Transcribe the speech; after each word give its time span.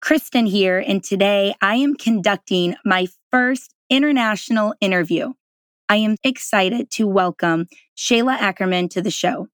Kristen 0.00 0.46
here, 0.46 0.78
and 0.78 1.02
today 1.02 1.54
I 1.60 1.76
am 1.76 1.96
conducting 1.96 2.76
my 2.84 3.08
first 3.32 3.74
international 3.88 4.74
interview. 4.80 5.32
I 5.88 5.96
am 5.96 6.16
excited 6.22 6.90
to 6.92 7.08
welcome 7.08 7.66
Shayla 7.96 8.36
Ackerman 8.36 8.88
to 8.90 9.00
the 9.00 9.10
show. 9.10 9.48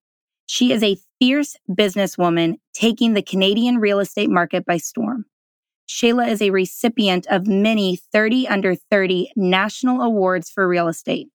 She 0.46 0.72
is 0.72 0.82
a 0.82 0.98
fierce 1.18 1.56
businesswoman 1.70 2.56
taking 2.74 3.14
the 3.14 3.22
Canadian 3.22 3.78
real 3.78 4.00
estate 4.00 4.30
market 4.30 4.66
by 4.66 4.78
storm. 4.78 5.26
Shayla 5.88 6.28
is 6.28 6.42
a 6.42 6.50
recipient 6.50 7.26
of 7.28 7.46
many 7.46 7.96
30 8.12 8.48
under 8.48 8.74
30 8.74 9.30
national 9.36 10.02
awards 10.02 10.50
for 10.50 10.66
real 10.66 10.88
estate. 10.88 11.28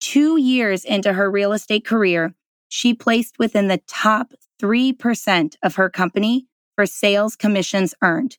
Two 0.00 0.38
years 0.38 0.84
into 0.84 1.12
her 1.12 1.30
real 1.30 1.52
estate 1.52 1.84
career, 1.84 2.34
she 2.68 2.94
placed 2.94 3.38
within 3.38 3.66
the 3.66 3.82
top 3.88 4.32
3% 4.62 5.56
of 5.62 5.74
her 5.74 5.90
company 5.90 6.46
for 6.78 6.86
sales 6.86 7.34
commissions 7.34 7.92
earned. 8.02 8.38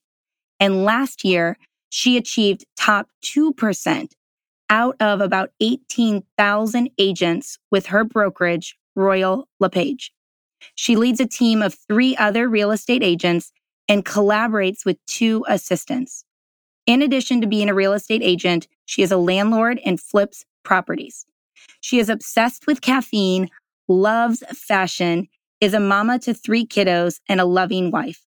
And 0.61 0.85
last 0.85 1.25
year, 1.25 1.57
she 1.89 2.15
achieved 2.15 2.63
top 2.77 3.09
2% 3.25 4.13
out 4.69 4.95
of 5.01 5.19
about 5.19 5.49
18,000 5.59 6.89
agents 6.97 7.57
with 7.69 7.87
her 7.87 8.05
brokerage, 8.05 8.77
Royal 8.95 9.49
LePage. 9.59 10.13
She 10.73 10.95
leads 10.95 11.19
a 11.19 11.27
team 11.27 11.61
of 11.61 11.73
three 11.73 12.15
other 12.15 12.47
real 12.47 12.71
estate 12.71 13.03
agents 13.03 13.51
and 13.89 14.05
collaborates 14.05 14.85
with 14.85 15.05
two 15.05 15.43
assistants. 15.49 16.23
In 16.85 17.01
addition 17.01 17.41
to 17.41 17.47
being 17.47 17.67
a 17.67 17.73
real 17.73 17.91
estate 17.91 18.21
agent, 18.23 18.69
she 18.85 19.01
is 19.01 19.11
a 19.11 19.17
landlord 19.17 19.81
and 19.83 19.99
flips 19.99 20.45
properties. 20.63 21.25
She 21.81 21.99
is 21.99 22.07
obsessed 22.07 22.67
with 22.67 22.79
caffeine, 22.79 23.49
loves 23.89 24.43
fashion, 24.53 25.27
is 25.59 25.73
a 25.73 25.79
mama 25.81 26.19
to 26.19 26.33
three 26.33 26.65
kiddos, 26.65 27.19
and 27.27 27.41
a 27.41 27.45
loving 27.45 27.91
wife. 27.91 28.25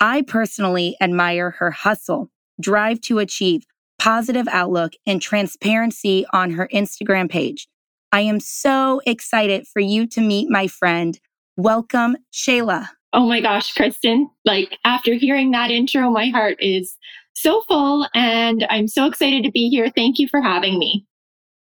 I 0.00 0.22
personally 0.22 0.96
admire 1.00 1.50
her 1.58 1.72
hustle, 1.72 2.30
drive 2.60 3.00
to 3.02 3.18
achieve, 3.18 3.64
positive 3.98 4.46
outlook, 4.48 4.92
and 5.06 5.20
transparency 5.20 6.24
on 6.32 6.52
her 6.52 6.68
Instagram 6.72 7.28
page. 7.28 7.68
I 8.12 8.20
am 8.20 8.38
so 8.38 9.00
excited 9.06 9.66
for 9.66 9.80
you 9.80 10.06
to 10.08 10.20
meet 10.20 10.48
my 10.48 10.68
friend. 10.68 11.18
Welcome, 11.56 12.16
Shayla. 12.32 12.88
Oh 13.12 13.26
my 13.26 13.40
gosh, 13.40 13.72
Kristen. 13.72 14.30
Like 14.44 14.78
after 14.84 15.14
hearing 15.14 15.50
that 15.50 15.70
intro, 15.70 16.10
my 16.10 16.28
heart 16.28 16.56
is 16.60 16.96
so 17.34 17.62
full 17.62 18.06
and 18.14 18.66
I'm 18.70 18.86
so 18.86 19.06
excited 19.06 19.42
to 19.44 19.50
be 19.50 19.68
here. 19.68 19.90
Thank 19.94 20.18
you 20.18 20.28
for 20.28 20.40
having 20.40 20.78
me. 20.78 21.06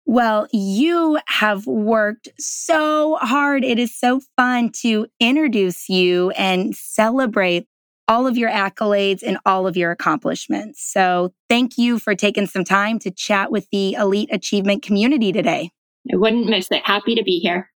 Well, 0.07 0.49
you 0.53 1.21
have 1.27 1.67
worked 1.67 2.29
so 2.39 3.17
hard. 3.21 3.63
It 3.63 3.79
is 3.79 3.95
so 3.95 4.21
fun 4.37 4.71
to 4.81 5.07
introduce 5.21 5.89
you 5.89 6.31
and 6.31 6.75
celebrate 6.75 7.67
all 8.09 8.27
of 8.27 8.37
your 8.37 8.51
accolades 8.51 9.23
and 9.23 9.39
all 9.45 9.67
of 9.67 9.77
your 9.77 9.91
accomplishments. 9.91 10.83
So 10.83 11.33
thank 11.49 11.77
you 11.77 11.99
for 11.99 12.15
taking 12.15 12.47
some 12.47 12.65
time 12.65 12.99
to 13.01 13.11
chat 13.11 13.53
with 13.53 13.69
the 13.71 13.93
Elite 13.93 14.31
Achievement 14.33 14.83
community 14.83 15.31
today. 15.31 15.71
I 16.11 16.17
wouldn't 16.17 16.49
miss 16.49 16.69
it. 16.71 16.83
Happy 16.85 17.15
to 17.15 17.23
be 17.23 17.39
here. 17.39 17.71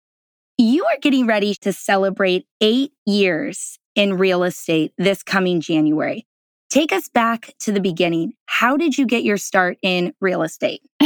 You 0.57 0.85
are 0.85 0.99
getting 1.01 1.27
ready 1.27 1.55
to 1.57 1.73
celebrate 1.73 2.47
eight 2.61 2.93
years 3.07 3.79
in 3.95 4.19
real 4.19 4.45
estate 4.45 4.93
this 4.99 5.23
coming 5.23 5.61
January. 5.61 6.27
Take 6.71 6.93
us 6.93 7.09
back 7.09 7.53
to 7.61 7.73
the 7.73 7.81
beginning. 7.81 8.35
How 8.47 8.77
did 8.77 8.97
you 8.97 9.07
get 9.07 9.25
your 9.25 9.37
start 9.37 9.79
in 9.83 10.15
real 10.21 10.43
estate? 10.43 10.83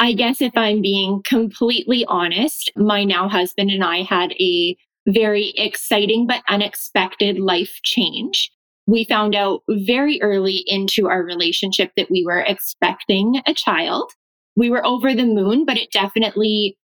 I 0.00 0.14
guess 0.14 0.40
if 0.40 0.56
I'm 0.56 0.80
being 0.80 1.22
completely 1.24 2.04
honest, 2.08 2.72
my 2.74 3.04
now 3.04 3.28
husband 3.28 3.70
and 3.70 3.84
I 3.84 4.02
had 4.02 4.32
a 4.32 4.76
very 5.08 5.52
exciting 5.56 6.26
but 6.26 6.42
unexpected 6.48 7.38
life 7.38 7.80
change. 7.82 8.50
We 8.86 9.04
found 9.04 9.34
out 9.34 9.62
very 9.68 10.20
early 10.22 10.64
into 10.66 11.08
our 11.08 11.22
relationship 11.22 11.92
that 11.96 12.10
we 12.10 12.24
were 12.24 12.40
expecting 12.40 13.40
a 13.46 13.54
child. 13.54 14.12
We 14.56 14.70
were 14.70 14.84
over 14.84 15.14
the 15.14 15.26
moon, 15.26 15.64
but 15.64 15.76
it 15.76 15.92
definitely 15.92 16.76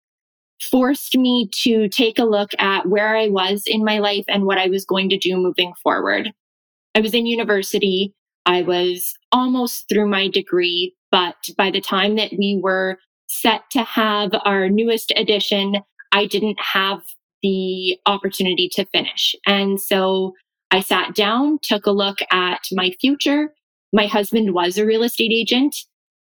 forced 0.71 1.17
me 1.17 1.51
to 1.63 1.89
take 1.89 2.19
a 2.19 2.25
look 2.25 2.51
at 2.59 2.89
where 2.89 3.17
I 3.17 3.29
was 3.29 3.65
in 3.67 3.85
my 3.85 3.99
life 3.99 4.25
and 4.29 4.45
what 4.45 4.59
I 4.59 4.69
was 4.69 4.85
going 4.85 5.09
to 5.11 5.19
do 5.19 5.37
moving 5.37 5.73
forward. 5.83 6.33
I 6.95 7.01
was 7.01 7.13
in 7.13 7.27
university. 7.27 8.15
I 8.47 8.63
was 8.63 9.15
almost 9.33 9.89
through 9.89 10.09
my 10.09 10.29
degree, 10.29 10.95
but 11.11 11.35
by 11.59 11.71
the 11.71 11.81
time 11.81 12.17
that 12.17 12.33
we 12.39 12.59
were 12.63 12.99
set 13.29 13.63
to 13.73 13.83
have 13.83 14.31
our 14.45 14.69
newest 14.69 15.13
edition, 15.17 15.77
I 16.13 16.27
didn't 16.27 16.59
have 16.61 17.03
the 17.47 17.97
opportunity 18.07 18.69
to 18.73 18.85
finish. 18.87 19.37
And 19.47 19.81
so 19.81 20.35
I 20.73 20.81
sat 20.81 21.15
down, 21.15 21.61
took 21.63 21.87
a 21.87 21.93
look 21.93 22.19
at 22.33 22.63
my 22.73 22.91
future. 23.01 23.55
My 23.93 24.07
husband 24.07 24.53
was 24.53 24.77
a 24.77 24.85
real 24.85 25.05
estate 25.05 25.31
agent, 25.33 25.77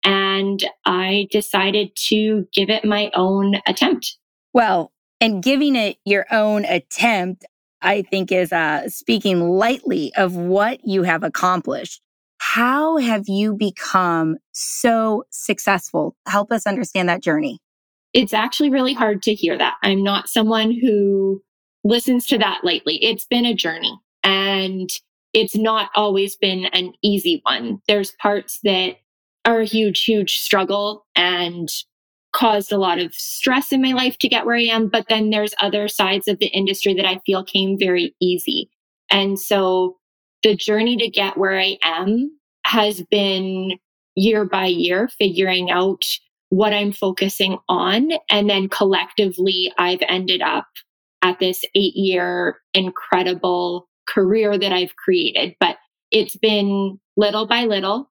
and 0.06 0.64
I 0.86 1.28
decided 1.30 1.90
to 2.08 2.48
give 2.54 2.70
it 2.70 2.86
my 2.86 3.12
own 3.14 3.56
attempt. 3.68 4.18
Well, 4.54 4.94
and 5.20 5.44
giving 5.44 5.76
it 5.76 5.98
your 6.06 6.26
own 6.32 6.64
attempt, 6.64 7.46
I 7.82 8.04
think 8.04 8.32
is 8.32 8.54
uh, 8.54 8.88
speaking 8.88 9.42
lightly 9.42 10.14
of 10.16 10.38
what 10.38 10.80
you 10.86 11.04
have 11.04 11.24
accomplished. 11.24 12.02
How 12.38 12.96
have 12.96 13.26
you 13.28 13.54
become 13.54 14.38
so 14.54 15.26
successful? 15.32 16.16
Help 16.26 16.54
us 16.54 16.66
understand 16.66 17.10
that 17.10 17.22
journey 17.22 17.60
it's 18.14 18.34
actually 18.34 18.70
really 18.70 18.94
hard 18.94 19.22
to 19.24 19.34
hear 19.34 19.58
that. 19.58 19.76
I'm 19.84 20.04
not 20.04 20.30
someone 20.30 20.72
who 20.72 21.42
listens 21.84 22.26
to 22.28 22.38
that 22.38 22.64
lightly. 22.64 23.04
It's 23.04 23.26
been 23.26 23.46
a 23.46 23.54
journey 23.54 23.98
and 24.24 24.90
it's 25.34 25.56
not 25.56 25.92
always 25.96 26.36
been 26.36 26.66
an 26.66 26.94
easy 27.04 27.42
one. 27.44 27.82
There's 27.88 28.12
parts 28.14 28.60
that 28.64 28.96
are 29.46 29.62
a 29.62 29.66
huge, 29.66 30.04
huge 30.04 30.40
struggle 30.40 31.06
and 31.16 31.70
caused 32.34 32.72
a 32.72 32.78
lot 32.78 33.00
of 33.00 33.14
stress 33.14 33.72
in 33.72 33.82
my 33.82 33.94
life 33.94 34.18
to 34.20 34.30
get 34.30 34.46
where 34.46 34.56
I 34.56 34.64
am. 34.64 34.88
But 34.88 35.06
then 35.10 35.30
there's 35.30 35.54
other 35.62 35.88
sides 35.88 36.28
of 36.28 36.40
the 36.40 36.48
industry 36.48 36.94
that 36.96 37.06
I 37.06 37.20
feel 37.26 37.44
came 37.44 37.78
very 37.78 38.16
easy. 38.20 38.70
And 39.10 39.40
so 39.40 39.98
the 40.44 40.56
journey 40.56 40.98
to 40.98 41.10
get 41.10 41.38
where 41.38 41.60
I 41.60 41.78
am 41.84 42.32
has 42.66 43.02
been 43.02 43.80
year 44.16 44.46
by 44.46 44.66
year, 44.66 45.10
figuring 45.18 45.72
out 45.72 46.04
what 46.50 46.74
I'm 46.74 46.92
focusing 46.92 47.58
on. 47.68 48.12
And 48.30 48.50
then 48.50 48.70
collectively, 48.70 49.72
I've 49.78 50.02
ended 50.08 50.42
up 50.42 50.66
at 51.22 51.40
this 51.40 51.64
eight 51.76 51.96
year 51.96 52.58
incredible 52.74 53.88
career 54.08 54.58
that 54.58 54.72
I've 54.72 54.96
created. 54.96 55.56
But 55.60 55.78
it's 56.12 56.36
been 56.36 57.00
little 57.18 57.46
by 57.48 57.66
little, 57.66 58.10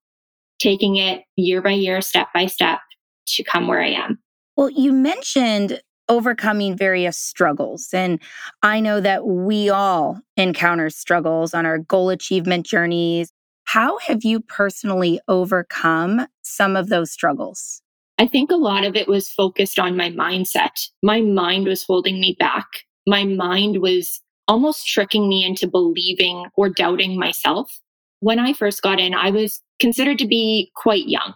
taking 0.61 0.97
it 0.97 1.23
year 1.37 1.61
by 1.61 1.73
year, 1.73 2.01
step 2.01 2.29
by 2.33 2.47
step 2.47 2.79
to 3.27 3.43
come 3.43 3.67
where 3.67 3.83
I 3.83 3.91
am. 3.91 4.19
Well, 4.57 4.71
you 4.71 4.93
mentioned 4.93 5.81
overcoming 6.09 6.77
various 6.77 7.19
struggles. 7.19 7.89
And 7.93 8.21
I 8.63 8.81
know 8.81 9.01
that 9.01 9.27
we 9.27 9.69
all 9.69 10.21
encounter 10.37 10.91
struggles 10.91 11.53
on 11.53 11.67
our 11.67 11.79
goal 11.79 12.09
achievement 12.09 12.67
journeys. 12.67 13.31
How 13.65 13.99
have 13.99 14.25
you 14.25 14.41
personally 14.41 15.21
overcome 15.29 16.27
some 16.43 16.77
of 16.77 16.89
those 16.89 17.11
struggles? 17.11 17.83
I 18.19 18.27
think 18.27 18.51
a 18.51 18.57
lot 18.57 18.85
of 18.85 18.97
it 18.97 19.07
was 19.07 19.31
focused 19.31 19.79
on 19.79 19.97
my 19.97 20.11
mindset. 20.11 20.89
My 21.03 21.21
mind 21.21 21.67
was 21.67 21.85
holding 21.85 22.21
me 22.21 22.37
back. 22.39 22.67
My 23.07 23.25
mind 23.25 23.81
was 23.81 24.21
almost 24.49 24.87
tricking 24.87 25.29
me 25.29 25.45
into 25.45 25.69
believing 25.69 26.47
or 26.57 26.69
doubting 26.69 27.19
myself. 27.19 27.81
When 28.21 28.41
I 28.41 28.53
first 28.53 28.83
got 28.83 28.99
in, 28.99 29.15
I 29.15 29.31
was 29.31 29.63
considered 29.79 30.19
to 30.19 30.27
be 30.27 30.73
quite 30.75 31.07
young, 31.07 31.35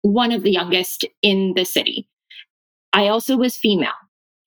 one 0.00 0.32
of 0.32 0.42
the 0.42 0.52
youngest 0.52 1.04
in 1.20 1.52
the 1.54 1.64
city. 1.64 2.08
I 2.94 3.08
also 3.08 3.36
was 3.36 3.56
female. 3.56 3.90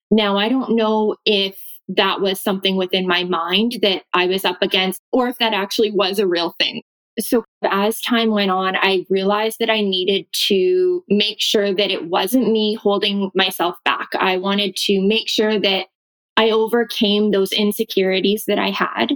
Now, 0.10 0.38
I 0.38 0.50
don't 0.50 0.76
know 0.76 1.16
if 1.26 1.58
that 1.88 2.22
was 2.22 2.42
something 2.42 2.78
within 2.78 3.08
my 3.08 3.24
mind 3.24 3.78
that 3.84 4.04
I 4.14 4.26
was 4.26 4.44
up 4.44 4.58
against 4.62 5.00
or 5.12 5.28
if 5.28 5.38
that 5.38 5.54
actually 5.54 5.92
was 5.92 6.18
a 6.18 6.28
real 6.28 6.56
thing. 6.60 6.82
So 7.20 7.44
as 7.64 8.02
time 8.02 8.32
went 8.32 8.52
on, 8.52 8.76
I 8.76 9.06
realized 9.10 9.60
that 9.60 9.70
I 9.70 9.82
needed 9.82 10.26
to 10.48 11.04
make 11.08 11.40
sure 11.40 11.74
that 11.74 11.92
it 11.92 12.10
wasn't 12.10 12.52
me 12.52 12.76
holding 12.76 13.32
myself 13.34 13.78
back. 13.86 14.10
I 14.16 14.38
wanted 14.38 14.76
to 14.78 15.02
make 15.02 15.30
sure 15.30 15.60
that 15.60 15.88
I 16.38 16.50
overcame 16.50 17.32
those 17.32 17.54
insecurities 17.54 18.46
that 18.46 18.60
I 18.60 18.70
had. 18.70 19.14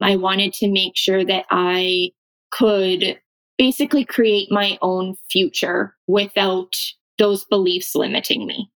I 0.00 0.16
wanted 0.16 0.52
to 0.54 0.68
make 0.70 0.96
sure 0.96 1.24
that 1.24 1.46
I 1.50 2.10
could 2.50 3.18
basically 3.58 4.04
create 4.04 4.50
my 4.50 4.78
own 4.82 5.16
future 5.30 5.94
without 6.06 6.74
those 7.18 7.44
beliefs 7.44 7.94
limiting 7.94 8.46
me. 8.46 8.70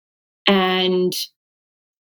And 0.47 1.15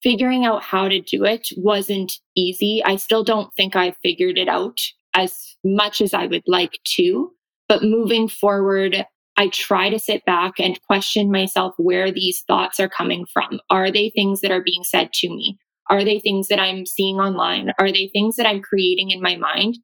figuring 0.02 0.46
out 0.46 0.64
how 0.64 0.88
to 0.88 1.02
do 1.02 1.26
it 1.26 1.50
wasn't 1.58 2.14
easy. 2.36 2.82
I 2.86 2.96
still 2.96 3.24
don't 3.24 3.54
think 3.56 3.76
I 3.76 3.92
figured 4.02 4.38
it 4.38 4.48
out 4.48 4.80
as 5.14 5.56
much 5.64 6.02
as 6.02 6.14
I 6.14 6.26
would 6.26 6.44
like 6.48 6.80
to. 6.96 7.32
But 7.68 7.84
moving 7.84 8.28
forward, 8.28 9.06
I 9.38 9.48
try 9.50 9.90
to 9.90 10.00
sit 10.00 10.26
back 10.26 10.60
and 10.60 10.82
question 10.84 11.32
myself 11.32 11.74
where 11.78 12.12
these 12.12 12.42
thoughts 12.48 12.80
are 12.80 12.90
coming 12.90 13.26
from. 13.32 13.60
Are 13.70 13.92
they 13.92 14.10
things 14.10 14.42
that 14.42 14.52
are 14.52 14.64
being 14.64 14.84
said 14.84 15.14
to 15.14 15.30
me? 15.30 15.58
Are 15.90 16.04
they 16.04 16.20
things 16.20 16.50
that 16.50 16.60
I'm 16.60 16.86
seeing 16.86 17.18
online? 17.18 17.72
Are 17.80 17.92
they 17.92 18.10
things 18.10 18.36
that 18.36 18.46
I'm 18.46 18.62
creating 18.62 19.12
in 19.12 19.22
my 19.22 19.36
mind? 19.38 19.78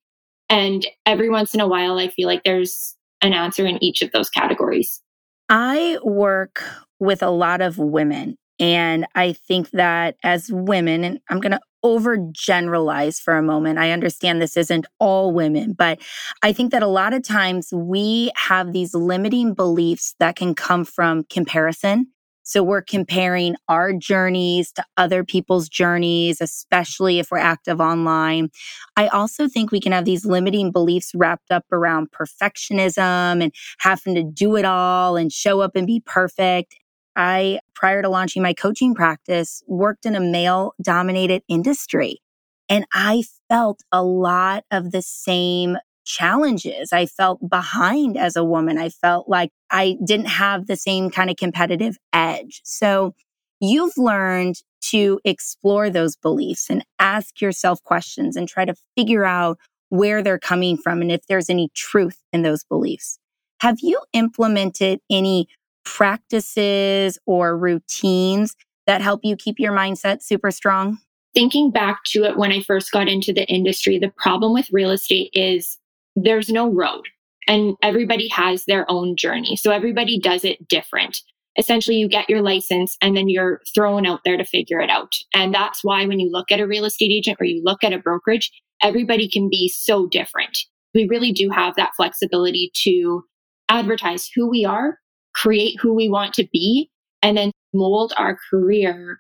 And 0.50 0.86
every 1.06 1.30
once 1.30 1.54
in 1.54 1.62
a 1.62 1.68
while, 1.68 1.98
I 1.98 2.10
feel 2.10 2.28
like 2.28 2.44
there's 2.44 2.96
an 3.22 3.34
answer 3.34 3.66
in 3.66 3.84
each 3.84 4.02
of 4.02 4.12
those 4.12 4.30
categories. 4.30 5.02
I 5.50 5.98
work 6.04 6.64
with 7.00 7.24
a 7.24 7.30
lot 7.30 7.62
of 7.62 7.78
women. 7.78 8.38
And 8.60 9.06
I 9.16 9.34
think 9.34 9.72
that 9.72 10.16
as 10.24 10.52
women, 10.52 11.04
and 11.04 11.20
I'm 11.30 11.40
going 11.40 11.52
to 11.52 11.60
overgeneralize 11.86 13.22
for 13.22 13.38
a 13.38 13.44
moment. 13.44 13.78
I 13.78 13.92
understand 13.92 14.42
this 14.42 14.58
isn't 14.58 14.88
all 15.00 15.32
women, 15.32 15.74
but 15.74 16.00
I 16.42 16.52
think 16.52 16.72
that 16.72 16.82
a 16.82 16.88
lot 16.88 17.14
of 17.14 17.24
times 17.24 17.70
we 17.72 18.32
have 18.36 18.74
these 18.74 18.96
limiting 18.96 19.54
beliefs 19.54 20.16
that 20.20 20.36
can 20.36 20.56
come 20.56 20.84
from 20.84 21.24
comparison 21.30 22.08
so 22.48 22.62
we're 22.62 22.84
comparing 22.84 23.56
our 23.68 23.92
journeys 23.92 24.72
to 24.74 24.86
other 24.98 25.24
people's 25.24 25.68
journeys, 25.68 26.40
especially 26.42 27.18
if 27.18 27.32
we're 27.32 27.40
active 27.40 27.82
online. 27.82 28.50
I 28.96 29.08
also 29.08 29.48
think 29.48 29.72
we 29.72 29.82
can 29.82 29.92
have 29.92 30.06
these 30.06 30.28
limiting 30.28 30.72
beliefs 30.72 31.12
wrapped 31.16 31.50
up 31.50 31.66
around 31.72 32.12
perfectionism 32.12 33.42
and 33.42 33.52
having 33.80 34.14
to 34.14 34.24
do 34.24 34.58
it 34.58 34.64
all 34.64 35.18
and 35.18 35.32
show 35.32 35.62
up 35.62 35.72
and 35.76 35.88
be 35.88 36.04
perfect. 36.06 36.76
I, 37.16 37.60
prior 37.74 38.02
to 38.02 38.10
launching 38.10 38.42
my 38.42 38.54
coaching 38.54 38.94
practice, 38.96 39.64
worked 39.68 40.06
in 40.06 40.16
a 40.16 40.20
male 40.20 40.74
dominated 40.82 41.44
industry. 41.48 42.22
And 42.70 42.86
I 42.94 43.24
felt 43.50 43.82
a 43.92 44.04
lot 44.04 44.64
of 44.72 44.92
the 44.92 45.02
same 45.02 45.78
challenges. 46.06 46.94
I 46.94 47.06
felt 47.06 47.50
behind 47.50 48.18
as 48.18 48.36
a 48.36 48.44
woman. 48.44 48.78
I 48.78 48.90
felt 48.90 49.28
like 49.28 49.52
I 49.72 49.98
didn't 50.06 50.28
have 50.28 50.68
the 50.68 50.76
same 50.76 51.10
kind 51.10 51.30
of 51.30 51.36
competitive 51.36 51.98
edge. 52.14 52.62
So 52.64 53.14
you've 53.60 53.98
learned 53.98 54.56
to 54.92 55.20
explore 55.26 55.90
those 55.90 56.16
beliefs 56.16 56.70
and 56.70 56.86
ask 57.00 57.42
yourself 57.42 57.82
questions 57.84 58.36
and 58.36 58.48
try 58.48 58.66
to 58.66 58.76
figure 58.96 59.26
out 59.26 59.58
where 59.90 60.22
they're 60.22 60.40
coming 60.40 60.78
from 60.78 61.02
and 61.02 61.12
if 61.12 61.26
there's 61.28 61.50
any 61.50 61.70
truth 61.74 62.18
in 62.32 62.44
those 62.44 62.64
beliefs. 62.64 63.18
Have 63.62 63.78
you 63.82 64.00
implemented 64.14 65.00
any 65.10 65.48
practices 65.86 67.18
or 67.26 67.58
routines 67.58 68.56
that 68.88 69.02
help 69.02 69.22
you 69.24 69.36
keep 69.36 69.60
your 69.60 69.72
mindset 69.72 70.22
super 70.22 70.52
strong? 70.52 70.98
Thinking 71.34 71.72
back 71.72 72.04
to 72.08 72.24
it 72.24 72.38
when 72.38 72.52
I 72.52 72.62
first 72.62 72.92
got 72.92 73.08
into 73.08 73.34
the 73.34 73.46
industry, 73.48 74.00
the 74.00 74.12
problem 74.18 74.54
with 74.54 74.70
real 74.72 74.92
estate 74.92 75.32
is 75.34 75.78
there's 76.16 76.50
no 76.50 76.72
road 76.72 77.04
and 77.48 77.76
everybody 77.82 78.28
has 78.30 78.66
their 78.66 78.90
own 78.90 79.16
journey. 79.16 79.56
So 79.56 79.72
everybody 79.72 80.20
does 80.20 80.44
it 80.44 80.68
different. 80.68 81.20
Essentially, 81.58 81.98
you 81.98 82.10
get 82.10 82.30
your 82.30 82.42
license 82.42 82.98
and 83.02 83.16
then 83.16 83.30
you're 83.30 83.62
thrown 83.74 84.06
out 84.06 84.22
there 84.26 84.38
to 84.38 84.46
figure 84.46 84.80
it 84.80 84.90
out. 84.90 85.14
And 85.34 85.54
that's 85.54 85.84
why 85.84 86.06
when 86.06 86.20
you 86.20 86.30
look 86.30 86.52
at 86.52 86.60
a 86.60 86.68
real 86.68 86.86
estate 86.86 87.12
agent 87.12 87.38
or 87.40 87.46
you 87.46 87.62
look 87.64 87.84
at 87.84 87.94
a 87.94 88.00
brokerage, 88.00 88.52
everybody 88.82 89.30
can 89.30 89.50
be 89.50 89.70
so 89.70 90.08
different. 90.08 90.58
We 90.94 91.08
really 91.10 91.32
do 91.32 91.50
have 91.50 91.76
that 91.76 91.92
flexibility 91.96 92.72
to 92.84 93.24
advertise 93.70 94.30
who 94.34 94.50
we 94.50 94.66
are, 94.66 95.00
create 95.36 95.78
who 95.82 95.94
we 95.94 96.10
want 96.10 96.34
to 96.36 96.48
be, 96.52 96.90
and 97.22 97.38
then 97.38 97.52
mold 97.74 98.14
our 98.18 98.38
career 98.50 99.20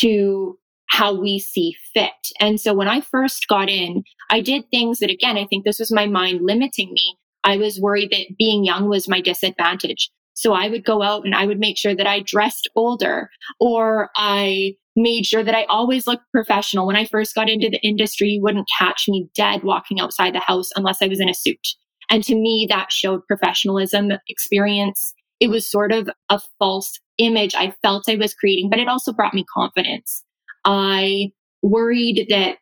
to 0.00 0.58
how 0.88 1.18
we 1.18 1.38
see 1.38 1.74
fit. 1.92 2.10
And 2.40 2.60
so 2.60 2.74
when 2.74 2.88
I 2.88 3.00
first 3.00 3.48
got 3.48 3.68
in, 3.68 4.02
I 4.30 4.40
did 4.40 4.70
things 4.70 4.98
that, 4.98 5.10
again, 5.10 5.36
I 5.36 5.46
think 5.46 5.64
this 5.64 5.78
was 5.78 5.92
my 5.92 6.06
mind 6.06 6.40
limiting 6.42 6.92
me. 6.92 7.16
I 7.42 7.56
was 7.56 7.80
worried 7.80 8.10
that 8.10 8.36
being 8.38 8.64
young 8.64 8.88
was 8.88 9.08
my 9.08 9.20
disadvantage. 9.20 10.10
So 10.34 10.52
I 10.52 10.68
would 10.68 10.84
go 10.84 11.02
out 11.02 11.24
and 11.24 11.34
I 11.34 11.46
would 11.46 11.58
make 11.58 11.78
sure 11.78 11.94
that 11.94 12.06
I 12.06 12.20
dressed 12.20 12.68
older 12.74 13.30
or 13.60 14.10
I 14.16 14.74
made 14.96 15.26
sure 15.26 15.44
that 15.44 15.54
I 15.54 15.64
always 15.64 16.06
looked 16.06 16.30
professional. 16.32 16.86
When 16.86 16.96
I 16.96 17.04
first 17.04 17.34
got 17.34 17.48
into 17.48 17.70
the 17.70 17.84
industry, 17.86 18.28
you 18.28 18.42
wouldn't 18.42 18.68
catch 18.78 19.06
me 19.08 19.28
dead 19.36 19.62
walking 19.62 20.00
outside 20.00 20.34
the 20.34 20.40
house 20.40 20.70
unless 20.76 21.02
I 21.02 21.06
was 21.06 21.20
in 21.20 21.28
a 21.28 21.34
suit. 21.34 21.66
And 22.10 22.22
to 22.24 22.34
me, 22.34 22.66
that 22.68 22.92
showed 22.92 23.26
professionalism, 23.26 24.12
experience. 24.28 25.13
It 25.40 25.48
was 25.48 25.70
sort 25.70 25.92
of 25.92 26.08
a 26.28 26.40
false 26.58 26.98
image 27.18 27.54
I 27.54 27.74
felt 27.82 28.08
I 28.08 28.16
was 28.16 28.34
creating, 28.34 28.70
but 28.70 28.78
it 28.78 28.88
also 28.88 29.12
brought 29.12 29.34
me 29.34 29.44
confidence. 29.52 30.24
I 30.64 31.30
worried 31.62 32.26
that 32.30 32.58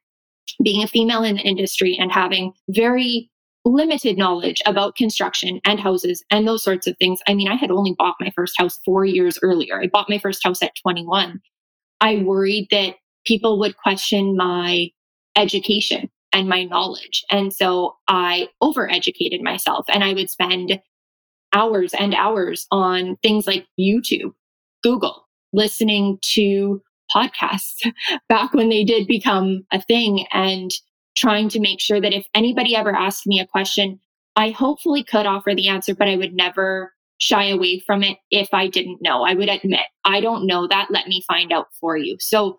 being 0.62 0.82
a 0.82 0.88
female 0.88 1.24
in 1.24 1.36
the 1.36 1.42
industry 1.42 1.96
and 1.98 2.12
having 2.12 2.52
very 2.68 3.30
limited 3.64 4.18
knowledge 4.18 4.60
about 4.66 4.96
construction 4.96 5.60
and 5.64 5.78
houses 5.78 6.24
and 6.30 6.46
those 6.46 6.64
sorts 6.64 6.86
of 6.86 6.96
things. 6.98 7.20
I 7.28 7.34
mean, 7.34 7.48
I 7.48 7.54
had 7.54 7.70
only 7.70 7.94
bought 7.96 8.16
my 8.20 8.32
first 8.34 8.54
house 8.58 8.78
four 8.84 9.04
years 9.04 9.38
earlier. 9.42 9.80
I 9.80 9.86
bought 9.86 10.10
my 10.10 10.18
first 10.18 10.42
house 10.42 10.62
at 10.62 10.72
21. 10.82 11.40
I 12.00 12.16
worried 12.18 12.68
that 12.70 12.96
people 13.24 13.58
would 13.60 13.76
question 13.76 14.36
my 14.36 14.88
education 15.36 16.10
and 16.32 16.48
my 16.48 16.64
knowledge. 16.64 17.24
And 17.30 17.52
so 17.52 17.96
I 18.08 18.48
overeducated 18.62 19.42
myself 19.42 19.86
and 19.88 20.02
I 20.02 20.12
would 20.12 20.30
spend 20.30 20.80
hours 21.52 21.94
and 21.94 22.14
hours 22.14 22.66
on 22.70 23.16
things 23.22 23.46
like 23.46 23.66
YouTube, 23.78 24.32
Google, 24.82 25.26
listening 25.52 26.18
to 26.34 26.82
podcasts 27.14 27.90
back 28.28 28.54
when 28.54 28.68
they 28.68 28.84
did 28.84 29.06
become 29.06 29.64
a 29.72 29.80
thing 29.80 30.26
and 30.32 30.70
trying 31.16 31.48
to 31.50 31.60
make 31.60 31.80
sure 31.80 32.00
that 32.00 32.14
if 32.14 32.26
anybody 32.34 32.74
ever 32.74 32.94
asked 32.94 33.26
me 33.26 33.38
a 33.38 33.46
question, 33.46 34.00
I 34.36 34.50
hopefully 34.50 35.04
could 35.04 35.26
offer 35.26 35.54
the 35.54 35.68
answer, 35.68 35.94
but 35.94 36.08
I 36.08 36.16
would 36.16 36.32
never 36.32 36.92
shy 37.18 37.48
away 37.48 37.80
from 37.86 38.02
it 38.02 38.18
if 38.30 38.48
I 38.52 38.66
didn't 38.66 39.02
know. 39.02 39.22
I 39.22 39.34
would 39.34 39.48
admit, 39.48 39.80
I 40.04 40.20
don't 40.20 40.46
know 40.46 40.66
that. 40.66 40.88
Let 40.90 41.06
me 41.06 41.22
find 41.28 41.52
out 41.52 41.68
for 41.80 41.96
you. 41.96 42.16
So 42.18 42.58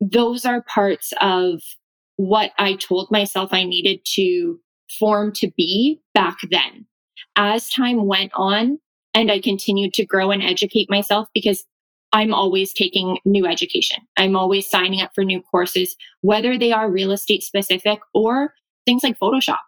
those 0.00 0.44
are 0.44 0.62
parts 0.62 1.12
of 1.20 1.60
what 2.16 2.52
I 2.58 2.74
told 2.76 3.10
myself 3.10 3.52
I 3.52 3.64
needed 3.64 4.00
to 4.14 4.58
form 4.98 5.32
to 5.36 5.50
be 5.56 6.00
back 6.14 6.36
then. 6.50 6.86
As 7.36 7.68
time 7.68 8.06
went 8.06 8.32
on 8.34 8.78
and 9.14 9.30
I 9.30 9.40
continued 9.40 9.94
to 9.94 10.06
grow 10.06 10.30
and 10.30 10.42
educate 10.42 10.90
myself 10.90 11.28
because 11.34 11.64
I'm 12.12 12.34
always 12.34 12.72
taking 12.72 13.18
new 13.24 13.46
education. 13.46 13.98
I'm 14.16 14.36
always 14.36 14.68
signing 14.68 15.00
up 15.00 15.12
for 15.14 15.24
new 15.24 15.40
courses, 15.42 15.96
whether 16.20 16.58
they 16.58 16.72
are 16.72 16.90
real 16.90 17.10
estate 17.12 17.42
specific 17.42 18.00
or 18.12 18.52
things 18.84 19.02
like 19.02 19.18
Photoshop. 19.18 19.58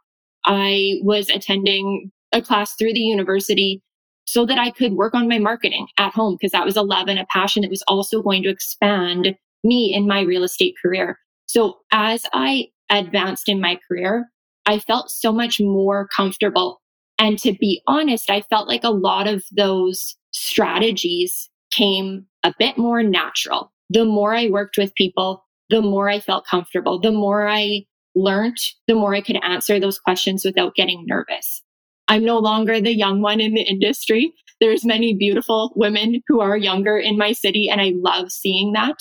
I 0.44 0.98
was 1.02 1.30
attending 1.30 2.10
a 2.32 2.42
class 2.42 2.74
through 2.74 2.92
the 2.92 3.00
university 3.00 3.82
so 4.26 4.44
that 4.46 4.58
I 4.58 4.70
could 4.70 4.94
work 4.94 5.14
on 5.14 5.28
my 5.28 5.38
marketing 5.38 5.86
at 5.98 6.12
home 6.12 6.36
because 6.38 6.52
that 6.52 6.64
was 6.64 6.76
a 6.76 6.82
love 6.82 7.08
and 7.08 7.18
a 7.18 7.26
passion 7.30 7.62
that 7.62 7.70
was 7.70 7.84
also 7.86 8.22
going 8.22 8.42
to 8.42 8.50
expand 8.50 9.34
me 9.62 9.94
in 9.94 10.06
my 10.06 10.20
real 10.20 10.44
estate 10.44 10.74
career. 10.82 11.18
So 11.46 11.78
as 11.92 12.24
I 12.32 12.68
advanced 12.90 13.48
in 13.48 13.60
my 13.60 13.78
career, 13.88 14.26
I 14.66 14.78
felt 14.78 15.10
so 15.10 15.32
much 15.32 15.60
more 15.60 16.08
comfortable. 16.14 16.80
And 17.18 17.38
to 17.40 17.52
be 17.52 17.80
honest, 17.86 18.30
I 18.30 18.42
felt 18.42 18.68
like 18.68 18.84
a 18.84 18.90
lot 18.90 19.28
of 19.28 19.44
those 19.52 20.16
strategies 20.32 21.48
came 21.70 22.26
a 22.42 22.54
bit 22.58 22.76
more 22.76 23.02
natural. 23.02 23.72
The 23.90 24.04
more 24.04 24.34
I 24.34 24.48
worked 24.48 24.76
with 24.76 24.94
people, 24.94 25.44
the 25.70 25.82
more 25.82 26.08
I 26.08 26.20
felt 26.20 26.46
comfortable, 26.46 27.00
the 27.00 27.12
more 27.12 27.48
I 27.48 27.84
learned, 28.14 28.58
the 28.86 28.94
more 28.94 29.14
I 29.14 29.20
could 29.20 29.38
answer 29.42 29.80
those 29.80 29.98
questions 29.98 30.44
without 30.44 30.74
getting 30.74 31.04
nervous. 31.06 31.62
I'm 32.08 32.24
no 32.24 32.38
longer 32.38 32.80
the 32.80 32.94
young 32.94 33.22
one 33.22 33.40
in 33.40 33.54
the 33.54 33.62
industry. 33.62 34.32
There's 34.60 34.84
many 34.84 35.14
beautiful 35.14 35.72
women 35.74 36.22
who 36.28 36.40
are 36.40 36.56
younger 36.56 36.98
in 36.98 37.18
my 37.18 37.32
city 37.32 37.68
and 37.68 37.80
I 37.80 37.92
love 37.96 38.30
seeing 38.30 38.72
that. 38.72 38.98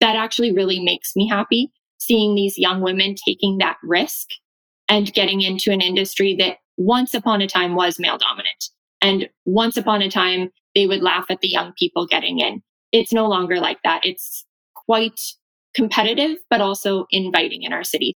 That 0.00 0.16
actually 0.16 0.52
really 0.52 0.80
makes 0.80 1.12
me 1.16 1.28
happy 1.28 1.70
seeing 1.98 2.34
these 2.34 2.58
young 2.58 2.80
women 2.80 3.14
taking 3.26 3.58
that 3.58 3.76
risk 3.82 4.28
and 4.92 5.10
getting 5.14 5.40
into 5.40 5.72
an 5.72 5.80
industry 5.80 6.36
that 6.38 6.58
once 6.76 7.14
upon 7.14 7.40
a 7.40 7.46
time 7.46 7.74
was 7.74 7.98
male 7.98 8.18
dominant. 8.18 8.68
And 9.00 9.26
once 9.46 9.78
upon 9.78 10.02
a 10.02 10.10
time, 10.10 10.50
they 10.74 10.86
would 10.86 11.02
laugh 11.02 11.24
at 11.30 11.40
the 11.40 11.48
young 11.48 11.72
people 11.78 12.06
getting 12.06 12.40
in. 12.40 12.62
It's 12.92 13.10
no 13.10 13.26
longer 13.26 13.58
like 13.58 13.78
that. 13.84 14.04
It's 14.04 14.44
quite 14.74 15.18
competitive, 15.74 16.36
but 16.50 16.60
also 16.60 17.06
inviting 17.10 17.62
in 17.62 17.72
our 17.72 17.84
city. 17.84 18.12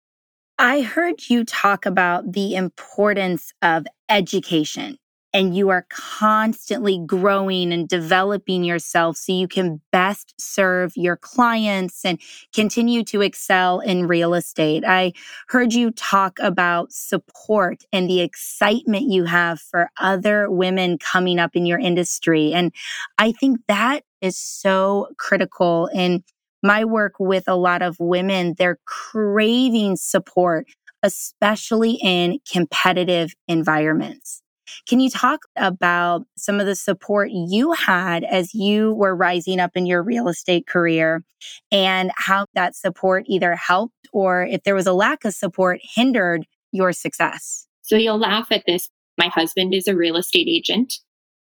I 0.58 0.80
heard 0.82 1.30
you 1.30 1.44
talk 1.44 1.86
about 1.86 2.32
the 2.32 2.56
importance 2.56 3.52
of 3.62 3.86
education 4.08 4.98
and 5.34 5.56
you 5.56 5.68
are 5.70 5.84
constantly 5.90 7.02
growing 7.04 7.72
and 7.72 7.88
developing 7.88 8.62
yourself 8.62 9.16
so 9.16 9.32
you 9.32 9.48
can 9.48 9.80
best 9.90 10.32
serve 10.38 10.92
your 10.94 11.16
clients 11.16 12.04
and 12.04 12.20
continue 12.54 13.02
to 13.02 13.20
excel 13.20 13.80
in 13.80 14.06
real 14.06 14.32
estate. 14.32 14.84
I 14.86 15.12
heard 15.48 15.74
you 15.74 15.90
talk 15.90 16.38
about 16.38 16.92
support 16.92 17.82
and 17.92 18.08
the 18.08 18.20
excitement 18.20 19.10
you 19.10 19.24
have 19.24 19.60
for 19.60 19.90
other 20.00 20.48
women 20.48 20.98
coming 20.98 21.40
up 21.40 21.56
in 21.56 21.66
your 21.66 21.80
industry. 21.80 22.52
And 22.52 22.72
I 23.18 23.32
think 23.32 23.58
that 23.66 24.04
is 24.20 24.38
so 24.38 25.08
critical 25.18 25.90
in 25.92 26.22
my 26.62 26.84
work 26.84 27.14
with 27.18 27.44
a 27.48 27.56
lot 27.56 27.82
of 27.82 27.98
women. 27.98 28.54
They're 28.56 28.78
craving 28.86 29.96
support, 29.96 30.68
especially 31.02 31.98
in 32.00 32.38
competitive 32.50 33.34
environments. 33.48 34.43
Can 34.88 35.00
you 35.00 35.10
talk 35.10 35.40
about 35.56 36.26
some 36.36 36.60
of 36.60 36.66
the 36.66 36.76
support 36.76 37.30
you 37.30 37.72
had 37.72 38.24
as 38.24 38.54
you 38.54 38.94
were 38.94 39.14
rising 39.14 39.60
up 39.60 39.72
in 39.74 39.86
your 39.86 40.02
real 40.02 40.28
estate 40.28 40.66
career 40.66 41.24
and 41.70 42.10
how 42.16 42.46
that 42.54 42.74
support 42.74 43.24
either 43.26 43.54
helped 43.54 44.08
or 44.12 44.44
if 44.44 44.62
there 44.62 44.74
was 44.74 44.86
a 44.86 44.92
lack 44.92 45.24
of 45.24 45.34
support 45.34 45.80
hindered 45.82 46.46
your 46.72 46.92
success? 46.92 47.66
So 47.82 47.96
you'll 47.96 48.18
laugh 48.18 48.48
at 48.50 48.64
this. 48.66 48.90
My 49.18 49.28
husband 49.28 49.74
is 49.74 49.86
a 49.86 49.96
real 49.96 50.16
estate 50.16 50.48
agent. 50.48 50.94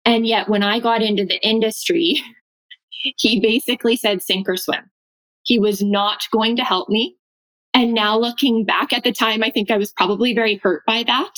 And 0.04 0.26
yet 0.26 0.48
when 0.48 0.62
I 0.62 0.80
got 0.80 1.02
into 1.02 1.24
the 1.24 1.40
industry, 1.46 2.20
he 2.90 3.40
basically 3.40 3.96
said 3.96 4.22
sink 4.22 4.48
or 4.48 4.56
swim. 4.56 4.90
He 5.42 5.58
was 5.58 5.82
not 5.82 6.22
going 6.32 6.56
to 6.56 6.64
help 6.64 6.88
me. 6.88 7.16
And 7.72 7.94
now 7.94 8.18
looking 8.18 8.64
back 8.64 8.92
at 8.92 9.04
the 9.04 9.12
time, 9.12 9.42
I 9.42 9.50
think 9.50 9.70
I 9.70 9.76
was 9.76 9.92
probably 9.92 10.34
very 10.34 10.56
hurt 10.56 10.82
by 10.86 11.04
that. 11.04 11.32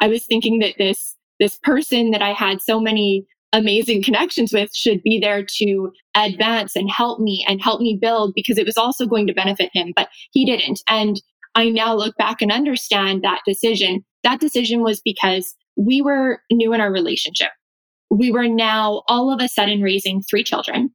I 0.00 0.08
was 0.08 0.24
thinking 0.24 0.58
that 0.60 0.74
this 0.78 1.16
this 1.40 1.58
person 1.62 2.10
that 2.12 2.22
I 2.22 2.32
had 2.32 2.60
so 2.60 2.80
many 2.80 3.26
amazing 3.52 4.02
connections 4.02 4.52
with 4.52 4.74
should 4.74 5.02
be 5.02 5.18
there 5.18 5.44
to 5.44 5.92
advance 6.14 6.74
and 6.74 6.90
help 6.90 7.20
me 7.20 7.44
and 7.48 7.60
help 7.60 7.80
me 7.80 7.98
build 8.00 8.32
because 8.34 8.58
it 8.58 8.66
was 8.66 8.78
also 8.78 9.06
going 9.06 9.26
to 9.26 9.34
benefit 9.34 9.70
him, 9.72 9.92
but 9.94 10.08
he 10.32 10.44
didn't. 10.44 10.80
And 10.88 11.20
I 11.54 11.68
now 11.68 11.94
look 11.94 12.16
back 12.16 12.40
and 12.40 12.50
understand 12.50 13.22
that 13.22 13.42
decision. 13.46 14.04
That 14.24 14.40
decision 14.40 14.82
was 14.82 15.00
because 15.04 15.54
we 15.76 16.00
were 16.00 16.40
new 16.50 16.72
in 16.72 16.80
our 16.80 16.92
relationship. 16.92 17.50
We 18.10 18.30
were 18.30 18.48
now 18.48 19.02
all 19.08 19.32
of 19.32 19.40
a 19.40 19.48
sudden 19.48 19.82
raising 19.82 20.22
three 20.22 20.44
children. 20.44 20.90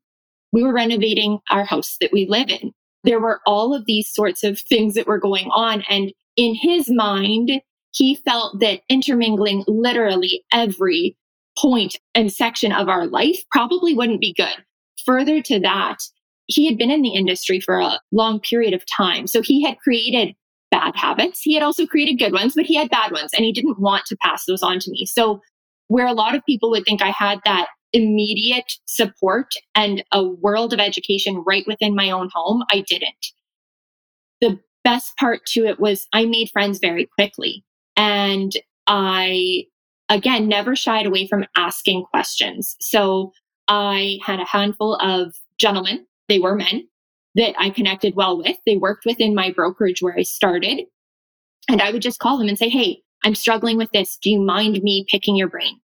We 0.52 0.64
were 0.64 0.74
renovating 0.74 1.40
our 1.50 1.66
house 1.66 1.98
that 2.02 2.14
we 2.14 2.26
live 2.28 2.50
in. 2.50 2.72
There 3.04 3.20
were 3.20 3.42
all 3.46 3.76
of 3.76 3.86
these 3.86 4.10
sorts 4.12 4.44
of 4.44 4.60
things 4.60 4.96
that 4.96 5.08
were 5.08 5.20
going 5.20 5.50
on. 5.52 5.84
And 5.90 6.12
in 6.36 6.56
his 6.56 6.90
mind, 6.90 7.52
he 7.98 8.16
felt 8.16 8.60
that 8.60 8.82
intermingling 8.90 9.64
literally 9.68 10.44
every 10.54 11.18
point 11.58 11.98
and 12.14 12.32
section 12.32 12.72
of 12.72 12.88
our 12.88 13.08
life 13.08 13.44
probably 13.52 13.96
wouldn't 13.96 14.22
be 14.22 14.34
good. 14.34 14.64
Further 15.04 15.42
to 15.42 15.60
that, 15.62 15.98
he 16.46 16.68
had 16.68 16.78
been 16.78 16.92
in 16.92 17.02
the 17.02 17.16
industry 17.16 17.60
for 17.60 17.80
a 17.80 18.00
long 18.12 18.40
period 18.40 18.74
of 18.74 18.84
time. 18.86 19.26
So 19.26 19.42
he 19.42 19.64
had 19.64 19.80
created 19.80 20.36
bad 20.70 20.96
habits. 20.96 21.42
He 21.42 21.56
had 21.56 21.64
also 21.64 21.88
created 21.88 22.20
good 22.20 22.34
ones, 22.34 22.54
but 22.56 22.66
he 22.66 22.76
had 22.76 22.90
bad 22.90 23.12
ones 23.12 23.32
and 23.34 23.44
he 23.44 23.52
didn't 23.52 23.80
want 23.80 24.06
to 24.06 24.18
pass 24.24 24.46
those 24.46 24.62
on 24.62 24.80
to 24.80 24.92
me. 24.92 25.06
So 25.06 25.42
where 25.88 26.06
a 26.06 26.14
lot 26.14 26.36
of 26.36 26.46
people 26.46 26.70
would 26.70 26.86
think 26.86 27.02
I 27.02 27.12
had 27.12 27.40
that 27.46 27.68
immediate 27.94 28.74
support 28.86 29.48
and 29.74 30.04
a 30.12 30.24
world 30.24 30.72
of 30.74 30.80
education 30.80 31.44
right 31.48 31.64
within 31.66 31.96
my 31.96 32.12
own 32.12 32.30
home, 32.32 32.64
I 32.72 32.84
didn't. 32.88 33.26
The 34.42 34.60
best 34.84 35.16
part 35.18 35.42
to 35.48 35.66
it 35.66 35.80
was 35.80 36.06
I 36.14 36.26
made 36.26 36.52
friends 36.52 36.80
very 36.80 37.08
quickly. 37.18 37.64
And 37.98 38.54
I, 38.86 39.66
again, 40.08 40.48
never 40.48 40.76
shied 40.76 41.08
away 41.08 41.28
from 41.28 41.46
asking 41.58 42.06
questions. 42.06 42.78
So 42.80 43.34
I 43.68 44.20
had 44.24 44.40
a 44.40 44.46
handful 44.46 44.96
of 44.96 45.36
gentlemen, 45.60 46.06
they 46.30 46.40
were 46.40 46.56
men, 46.56 46.88
that 47.36 47.56
I 47.58 47.70
connected 47.70 48.16
well 48.16 48.38
with. 48.38 48.58
They 48.66 48.78
worked 48.78 49.06
within 49.06 49.36
my 49.36 49.52
brokerage 49.52 50.02
where 50.02 50.18
I 50.18 50.24
started. 50.24 50.82
And 51.70 51.82
I 51.82 51.92
would 51.92 52.02
just 52.02 52.20
call 52.20 52.38
them 52.38 52.48
and 52.48 52.58
say, 52.58 52.70
Hey, 52.70 53.02
I'm 53.24 53.36
struggling 53.36 53.78
with 53.78 53.92
this. 53.92 54.18
Do 54.22 54.30
you 54.30 54.40
mind 54.40 54.82
me 54.82 55.06
picking 55.10 55.36
your 55.36 55.50
brain? 55.50 55.80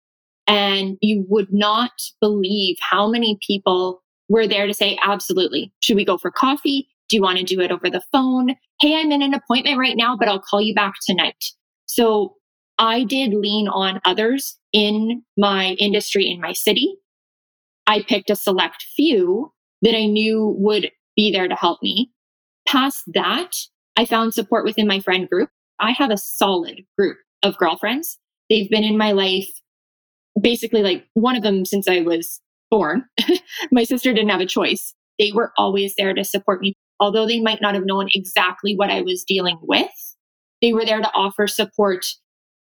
And 0.47 0.97
you 1.01 1.25
would 1.29 1.51
not 1.51 1.91
believe 2.19 2.77
how 2.81 3.09
many 3.09 3.39
people 3.45 4.03
were 4.29 4.47
there 4.47 4.67
to 4.67 4.73
say, 4.73 4.97
Absolutely. 5.03 5.73
Should 5.81 5.95
we 5.95 6.05
go 6.05 6.17
for 6.17 6.29
coffee? 6.29 6.87
Do 7.09 7.15
you 7.15 7.21
want 7.21 7.39
to 7.39 7.43
do 7.43 7.59
it 7.59 7.71
over 7.71 7.89
the 7.89 8.03
phone? 8.11 8.55
Hey, 8.79 8.99
I'm 8.99 9.11
in 9.11 9.21
an 9.21 9.33
appointment 9.33 9.77
right 9.77 9.97
now, 9.97 10.15
but 10.15 10.27
I'll 10.29 10.39
call 10.39 10.61
you 10.61 10.73
back 10.73 10.93
tonight. 11.05 11.43
So 11.91 12.37
I 12.77 13.03
did 13.03 13.33
lean 13.33 13.67
on 13.67 13.99
others 14.05 14.57
in 14.71 15.23
my 15.37 15.71
industry, 15.71 16.31
in 16.31 16.39
my 16.39 16.53
city. 16.53 16.95
I 17.85 18.01
picked 18.07 18.29
a 18.29 18.35
select 18.37 18.85
few 18.95 19.51
that 19.81 19.93
I 19.93 20.05
knew 20.05 20.55
would 20.57 20.89
be 21.17 21.33
there 21.33 21.49
to 21.49 21.55
help 21.55 21.83
me. 21.83 22.09
Past 22.65 23.03
that, 23.13 23.51
I 23.97 24.05
found 24.05 24.33
support 24.33 24.63
within 24.63 24.87
my 24.87 25.01
friend 25.01 25.27
group. 25.27 25.49
I 25.81 25.91
have 25.91 26.11
a 26.11 26.17
solid 26.17 26.79
group 26.97 27.17
of 27.43 27.57
girlfriends. 27.57 28.17
They've 28.49 28.69
been 28.69 28.85
in 28.85 28.97
my 28.97 29.11
life 29.11 29.49
basically 30.39 30.83
like 30.83 31.05
one 31.15 31.35
of 31.35 31.43
them 31.43 31.65
since 31.65 31.89
I 31.89 31.99
was 31.99 32.39
born. 32.69 33.03
my 33.73 33.83
sister 33.83 34.13
didn't 34.13 34.29
have 34.29 34.39
a 34.39 34.45
choice. 34.45 34.93
They 35.19 35.33
were 35.33 35.51
always 35.57 35.93
there 35.97 36.13
to 36.13 36.23
support 36.23 36.61
me. 36.61 36.73
Although 37.01 37.27
they 37.27 37.41
might 37.41 37.61
not 37.61 37.75
have 37.75 37.85
known 37.85 38.07
exactly 38.13 38.77
what 38.77 38.89
I 38.89 39.01
was 39.01 39.25
dealing 39.25 39.57
with, 39.61 39.89
they 40.61 40.73
were 40.73 40.85
there 40.85 41.01
to 41.01 41.11
offer 41.13 41.47
support 41.47 42.05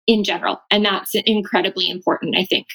in 0.06 0.24
general. 0.24 0.60
And 0.70 0.84
that's 0.84 1.14
incredibly 1.14 1.90
important, 1.90 2.36
I 2.36 2.44
think. 2.44 2.66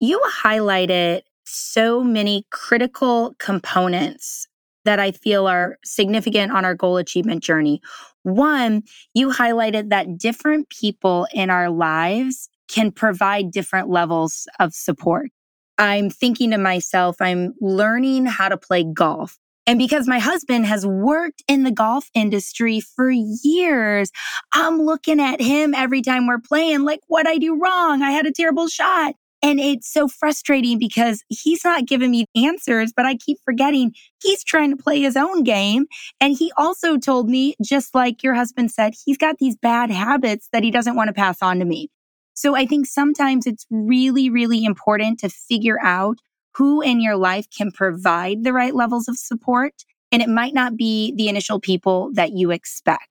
You 0.00 0.20
highlighted 0.42 1.22
so 1.44 2.02
many 2.02 2.46
critical 2.50 3.34
components 3.38 4.46
that 4.84 4.98
I 4.98 5.12
feel 5.12 5.46
are 5.46 5.78
significant 5.84 6.52
on 6.52 6.64
our 6.64 6.74
goal 6.74 6.96
achievement 6.96 7.42
journey. 7.42 7.80
One, 8.22 8.82
you 9.14 9.30
highlighted 9.30 9.90
that 9.90 10.18
different 10.18 10.68
people 10.68 11.26
in 11.32 11.50
our 11.50 11.70
lives 11.70 12.48
can 12.68 12.90
provide 12.90 13.50
different 13.50 13.88
levels 13.88 14.46
of 14.60 14.74
support. 14.74 15.30
I'm 15.78 16.10
thinking 16.10 16.50
to 16.50 16.58
myself, 16.58 17.16
I'm 17.20 17.54
learning 17.60 18.26
how 18.26 18.48
to 18.48 18.56
play 18.56 18.84
golf. 18.84 19.38
And 19.66 19.78
because 19.78 20.06
my 20.06 20.18
husband 20.18 20.66
has 20.66 20.86
worked 20.86 21.42
in 21.48 21.62
the 21.62 21.70
golf 21.70 22.10
industry 22.14 22.80
for 22.80 23.10
years, 23.10 24.10
I'm 24.52 24.80
looking 24.80 25.20
at 25.20 25.40
him 25.40 25.74
every 25.74 26.02
time 26.02 26.26
we're 26.26 26.38
playing, 26.38 26.82
like, 26.82 27.00
what 27.06 27.26
I 27.26 27.38
do 27.38 27.58
wrong? 27.58 28.02
I 28.02 28.10
had 28.10 28.26
a 28.26 28.32
terrible 28.32 28.68
shot. 28.68 29.14
And 29.42 29.60
it's 29.60 29.92
so 29.92 30.08
frustrating 30.08 30.78
because 30.78 31.22
he's 31.28 31.64
not 31.64 31.84
giving 31.84 32.10
me 32.10 32.24
answers, 32.34 32.94
but 32.96 33.04
I 33.04 33.14
keep 33.16 33.36
forgetting 33.44 33.92
he's 34.22 34.42
trying 34.42 34.70
to 34.70 34.82
play 34.82 35.00
his 35.00 35.18
own 35.18 35.44
game. 35.44 35.84
And 36.18 36.34
he 36.34 36.50
also 36.56 36.96
told 36.96 37.28
me, 37.28 37.54
just 37.62 37.94
like 37.94 38.22
your 38.22 38.32
husband 38.32 38.70
said, 38.70 38.94
he's 39.04 39.18
got 39.18 39.36
these 39.38 39.54
bad 39.54 39.90
habits 39.90 40.48
that 40.52 40.62
he 40.62 40.70
doesn't 40.70 40.96
want 40.96 41.08
to 41.08 41.12
pass 41.14 41.42
on 41.42 41.58
to 41.58 41.66
me. 41.66 41.90
So 42.32 42.56
I 42.56 42.64
think 42.64 42.86
sometimes 42.86 43.46
it's 43.46 43.66
really, 43.70 44.30
really 44.30 44.64
important 44.64 45.20
to 45.20 45.28
figure 45.28 45.78
out 45.82 46.16
who 46.56 46.80
in 46.80 47.00
your 47.00 47.16
life 47.16 47.46
can 47.56 47.70
provide 47.70 48.44
the 48.44 48.52
right 48.52 48.74
levels 48.74 49.08
of 49.08 49.18
support. 49.18 49.84
And 50.12 50.22
it 50.22 50.28
might 50.28 50.54
not 50.54 50.76
be 50.76 51.12
the 51.16 51.28
initial 51.28 51.58
people 51.58 52.10
that 52.14 52.32
you 52.32 52.50
expect. 52.50 53.08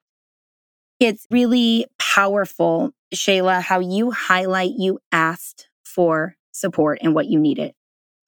It's 0.99 1.27
really 1.29 1.85
powerful, 1.99 2.91
Shayla, 3.13 3.61
how 3.61 3.79
you 3.79 4.11
highlight 4.11 4.71
you 4.77 4.99
asked 5.11 5.67
for 5.83 6.35
support 6.53 6.99
and 7.01 7.13
what 7.13 7.27
you 7.27 7.39
needed. 7.39 7.73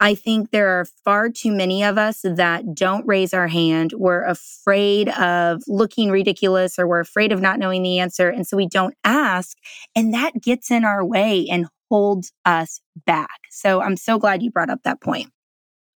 I 0.01 0.13
think 0.13 0.51
there 0.51 0.79
are 0.79 0.85
far 1.05 1.29
too 1.29 1.51
many 1.51 1.83
of 1.83 1.97
us 1.97 2.21
that 2.23 2.75
don't 2.75 3.07
raise 3.07 3.33
our 3.33 3.47
hand. 3.47 3.93
We're 3.95 4.25
afraid 4.25 5.07
of 5.09 5.63
looking 5.67 6.11
ridiculous 6.11 6.77
or 6.77 6.85
we're 6.85 6.99
afraid 6.99 7.31
of 7.31 7.39
not 7.39 7.59
knowing 7.59 7.81
the 7.81 7.99
answer. 7.99 8.27
And 8.29 8.45
so 8.45 8.57
we 8.57 8.67
don't 8.67 8.93
ask. 9.05 9.57
And 9.95 10.13
that 10.13 10.41
gets 10.41 10.69
in 10.69 10.83
our 10.83 11.05
way 11.05 11.47
and 11.49 11.67
holds 11.89 12.31
us 12.45 12.81
back. 13.05 13.39
So 13.51 13.81
I'm 13.81 13.97
so 13.97 14.17
glad 14.17 14.41
you 14.41 14.51
brought 14.51 14.69
up 14.69 14.79
that 14.83 15.01
point. 15.01 15.31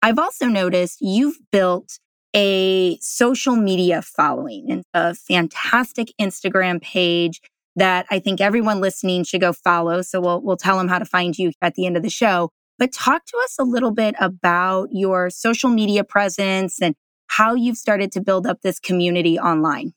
I've 0.01 0.19
also 0.19 0.45
noticed 0.45 0.99
you've 1.01 1.37
built 1.51 1.99
a 2.35 2.97
social 3.01 3.55
media 3.55 4.01
following 4.01 4.69
and 4.69 4.83
a 4.93 5.15
fantastic 5.15 6.09
Instagram 6.21 6.81
page 6.81 7.41
that 7.75 8.05
I 8.09 8.19
think 8.19 8.41
everyone 8.41 8.81
listening 8.81 9.23
should 9.23 9.41
go 9.41 9.53
follow. 9.53 10.01
So 10.01 10.19
we'll, 10.19 10.41
we'll 10.41 10.57
tell 10.57 10.77
them 10.77 10.87
how 10.87 10.99
to 10.99 11.05
find 11.05 11.37
you 11.37 11.51
at 11.61 11.75
the 11.75 11.85
end 11.85 11.95
of 11.95 12.03
the 12.03 12.09
show. 12.09 12.49
But 12.79 12.93
talk 12.93 13.25
to 13.25 13.37
us 13.43 13.55
a 13.59 13.63
little 13.63 13.91
bit 13.91 14.15
about 14.19 14.89
your 14.91 15.29
social 15.29 15.69
media 15.69 16.03
presence 16.03 16.79
and 16.81 16.95
how 17.27 17.55
you've 17.55 17.77
started 17.77 18.11
to 18.13 18.21
build 18.21 18.45
up 18.45 18.61
this 18.61 18.79
community 18.79 19.39
online. 19.39 19.93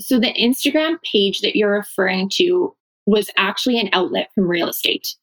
So 0.00 0.18
the 0.18 0.32
Instagram 0.34 0.96
page 1.10 1.40
that 1.40 1.56
you're 1.56 1.72
referring 1.72 2.28
to 2.34 2.74
was 3.06 3.30
actually 3.36 3.78
an 3.78 3.90
outlet 3.92 4.28
from 4.34 4.48
real 4.48 4.68
estate. 4.68 5.14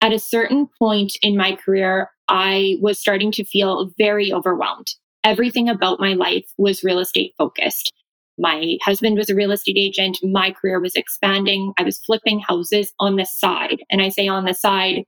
At 0.00 0.12
a 0.12 0.18
certain 0.18 0.68
point 0.78 1.16
in 1.22 1.36
my 1.36 1.56
career, 1.56 2.10
I 2.28 2.76
was 2.80 2.98
starting 2.98 3.32
to 3.32 3.44
feel 3.44 3.90
very 3.98 4.32
overwhelmed. 4.32 4.88
Everything 5.24 5.68
about 5.68 6.00
my 6.00 6.12
life 6.12 6.44
was 6.58 6.84
real 6.84 6.98
estate 6.98 7.32
focused. 7.38 7.92
My 8.36 8.76
husband 8.82 9.16
was 9.16 9.30
a 9.30 9.34
real 9.34 9.52
estate 9.52 9.78
agent. 9.78 10.18
My 10.22 10.50
career 10.50 10.80
was 10.80 10.96
expanding. 10.96 11.72
I 11.78 11.84
was 11.84 11.98
flipping 12.04 12.40
houses 12.40 12.92
on 12.98 13.16
the 13.16 13.24
side. 13.24 13.82
And 13.90 14.02
I 14.02 14.08
say 14.08 14.28
on 14.28 14.44
the 14.44 14.54
side 14.54 15.04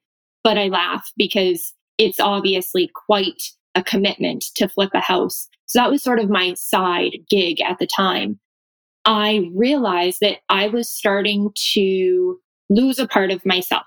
but 0.46 0.56
I 0.56 0.68
laugh 0.68 1.10
because 1.16 1.74
it's 1.98 2.20
obviously 2.20 2.88
quite 2.94 3.42
a 3.74 3.82
commitment 3.82 4.44
to 4.54 4.68
flip 4.68 4.90
a 4.94 5.00
house. 5.00 5.48
So 5.66 5.80
that 5.80 5.90
was 5.90 6.04
sort 6.04 6.20
of 6.20 6.30
my 6.30 6.54
side 6.54 7.16
gig 7.28 7.60
at 7.60 7.80
the 7.80 7.86
time. 7.88 8.38
I 9.06 9.48
realized 9.54 10.18
that 10.20 10.38
I 10.48 10.66
was 10.66 10.90
starting 10.90 11.50
to 11.72 12.38
lose 12.68 12.98
a 12.98 13.06
part 13.06 13.30
of 13.30 13.46
myself. 13.46 13.86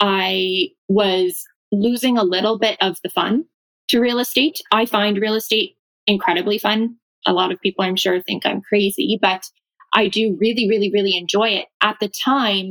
I 0.00 0.68
was 0.88 1.44
losing 1.70 2.16
a 2.16 2.24
little 2.24 2.58
bit 2.58 2.78
of 2.80 2.96
the 3.02 3.10
fun 3.10 3.44
to 3.88 4.00
real 4.00 4.18
estate. 4.18 4.60
I 4.72 4.86
find 4.86 5.18
real 5.18 5.34
estate 5.34 5.76
incredibly 6.06 6.58
fun. 6.58 6.96
A 7.26 7.32
lot 7.32 7.52
of 7.52 7.60
people, 7.60 7.84
I'm 7.84 7.96
sure, 7.96 8.20
think 8.22 8.46
I'm 8.46 8.62
crazy, 8.62 9.18
but 9.20 9.44
I 9.92 10.08
do 10.08 10.36
really, 10.40 10.68
really, 10.68 10.90
really 10.92 11.16
enjoy 11.16 11.48
it. 11.50 11.66
At 11.82 11.96
the 12.00 12.08
time, 12.08 12.70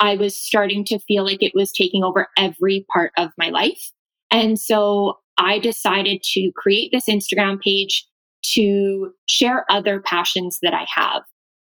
I 0.00 0.16
was 0.16 0.36
starting 0.36 0.84
to 0.86 0.98
feel 1.00 1.24
like 1.24 1.42
it 1.42 1.54
was 1.54 1.70
taking 1.70 2.02
over 2.02 2.28
every 2.36 2.86
part 2.92 3.12
of 3.16 3.30
my 3.38 3.50
life. 3.50 3.92
And 4.30 4.58
so 4.58 5.18
I 5.38 5.58
decided 5.58 6.22
to 6.34 6.50
create 6.56 6.90
this 6.92 7.06
Instagram 7.06 7.60
page 7.60 8.06
to 8.42 9.12
share 9.26 9.64
other 9.70 10.00
passions 10.00 10.58
that 10.62 10.74
I 10.74 10.86
have. 10.94 11.22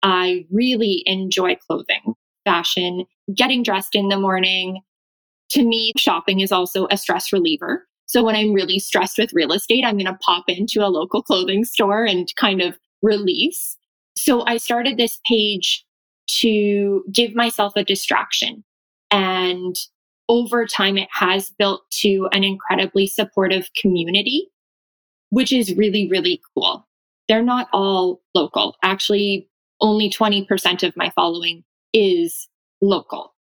I 0.02 0.46
really 0.50 1.02
enjoy 1.06 1.56
clothing, 1.56 2.14
fashion, 2.44 3.04
getting 3.34 3.62
dressed 3.62 3.94
in 3.94 4.08
the 4.08 4.18
morning. 4.18 4.80
To 5.50 5.64
me, 5.64 5.92
shopping 5.96 6.40
is 6.40 6.52
also 6.52 6.86
a 6.90 6.96
stress 6.96 7.32
reliever. 7.32 7.86
So 8.06 8.24
when 8.24 8.34
I'm 8.34 8.52
really 8.52 8.78
stressed 8.78 9.18
with 9.18 9.32
real 9.32 9.52
estate, 9.52 9.84
I'm 9.84 9.96
going 9.96 10.06
to 10.06 10.18
pop 10.24 10.44
into 10.48 10.84
a 10.84 10.88
local 10.88 11.22
clothing 11.22 11.64
store 11.64 12.04
and 12.04 12.28
kind 12.36 12.60
of 12.60 12.76
release. 13.02 13.76
So 14.16 14.44
I 14.46 14.56
started 14.56 14.96
this 14.96 15.18
page 15.28 15.84
to 16.40 17.04
give 17.12 17.34
myself 17.34 17.72
a 17.76 17.84
distraction. 17.84 18.64
And 19.10 19.76
over 20.28 20.66
time, 20.66 20.96
it 20.96 21.08
has 21.12 21.50
built 21.50 21.82
to 22.00 22.28
an 22.32 22.44
incredibly 22.44 23.06
supportive 23.06 23.68
community, 23.80 24.48
which 25.30 25.52
is 25.52 25.74
really, 25.76 26.08
really 26.08 26.40
cool. 26.54 26.86
They're 27.28 27.42
not 27.42 27.68
all 27.72 28.20
local. 28.34 28.76
Actually, 28.82 29.48
only 29.80 30.10
20% 30.10 30.82
of 30.82 30.96
my 30.96 31.10
following 31.10 31.64
is 31.92 32.48
local. 32.82 33.34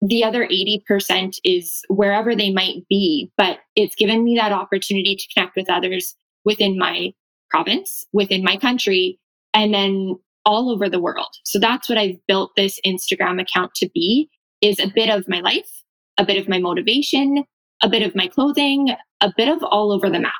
The 0.00 0.22
other 0.22 0.46
80% 0.46 1.38
is 1.44 1.82
wherever 1.88 2.36
they 2.36 2.52
might 2.52 2.86
be, 2.88 3.32
but 3.36 3.58
it's 3.74 3.96
given 3.96 4.22
me 4.22 4.36
that 4.36 4.52
opportunity 4.52 5.16
to 5.16 5.28
connect 5.34 5.56
with 5.56 5.70
others 5.70 6.14
within 6.44 6.78
my 6.78 7.12
province, 7.50 8.04
within 8.12 8.44
my 8.44 8.56
country, 8.56 9.18
and 9.54 9.74
then 9.74 10.16
all 10.44 10.70
over 10.70 10.88
the 10.88 11.00
world. 11.00 11.28
So 11.44 11.58
that's 11.58 11.88
what 11.88 11.98
I've 11.98 12.24
built 12.26 12.52
this 12.56 12.80
Instagram 12.86 13.40
account 13.40 13.74
to 13.76 13.90
be 13.92 14.30
is 14.62 14.78
a 14.78 14.90
bit 14.94 15.10
of 15.10 15.28
my 15.28 15.40
life, 15.40 15.68
a 16.16 16.24
bit 16.24 16.38
of 16.38 16.48
my 16.48 16.58
motivation, 16.58 17.44
a 17.82 17.88
bit 17.88 18.02
of 18.02 18.14
my 18.14 18.28
clothing, 18.28 18.94
a 19.20 19.32
bit 19.36 19.48
of 19.48 19.62
all 19.62 19.92
over 19.92 20.08
the 20.08 20.20
map. 20.20 20.32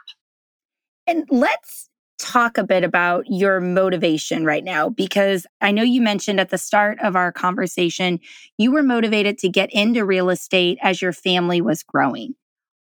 And 1.09 1.25
let's 1.31 1.89
talk 2.21 2.59
a 2.59 2.65
bit 2.65 2.85
about 2.85 3.25
your 3.29 3.61
motivation 3.61 4.45
right 4.45 4.63
now 4.63 4.89
because 4.89 5.47
I 5.61 5.73
know 5.73 5.83
you 5.83 6.03
mentioned 6.03 6.39
at 6.39 6.51
the 6.51 6.59
start 6.59 6.99
of 7.01 7.17
our 7.17 7.33
conversation 7.33 8.21
you 8.59 8.71
were 8.71 8.83
motivated 8.83 9.39
to 9.39 9.49
get 9.49 9.71
into 9.73 10.05
real 10.05 10.31
estate 10.31 10.79
as 10.83 11.03
your 11.03 11.13
family 11.13 11.61
was 11.61 11.83
growing. 11.83 12.35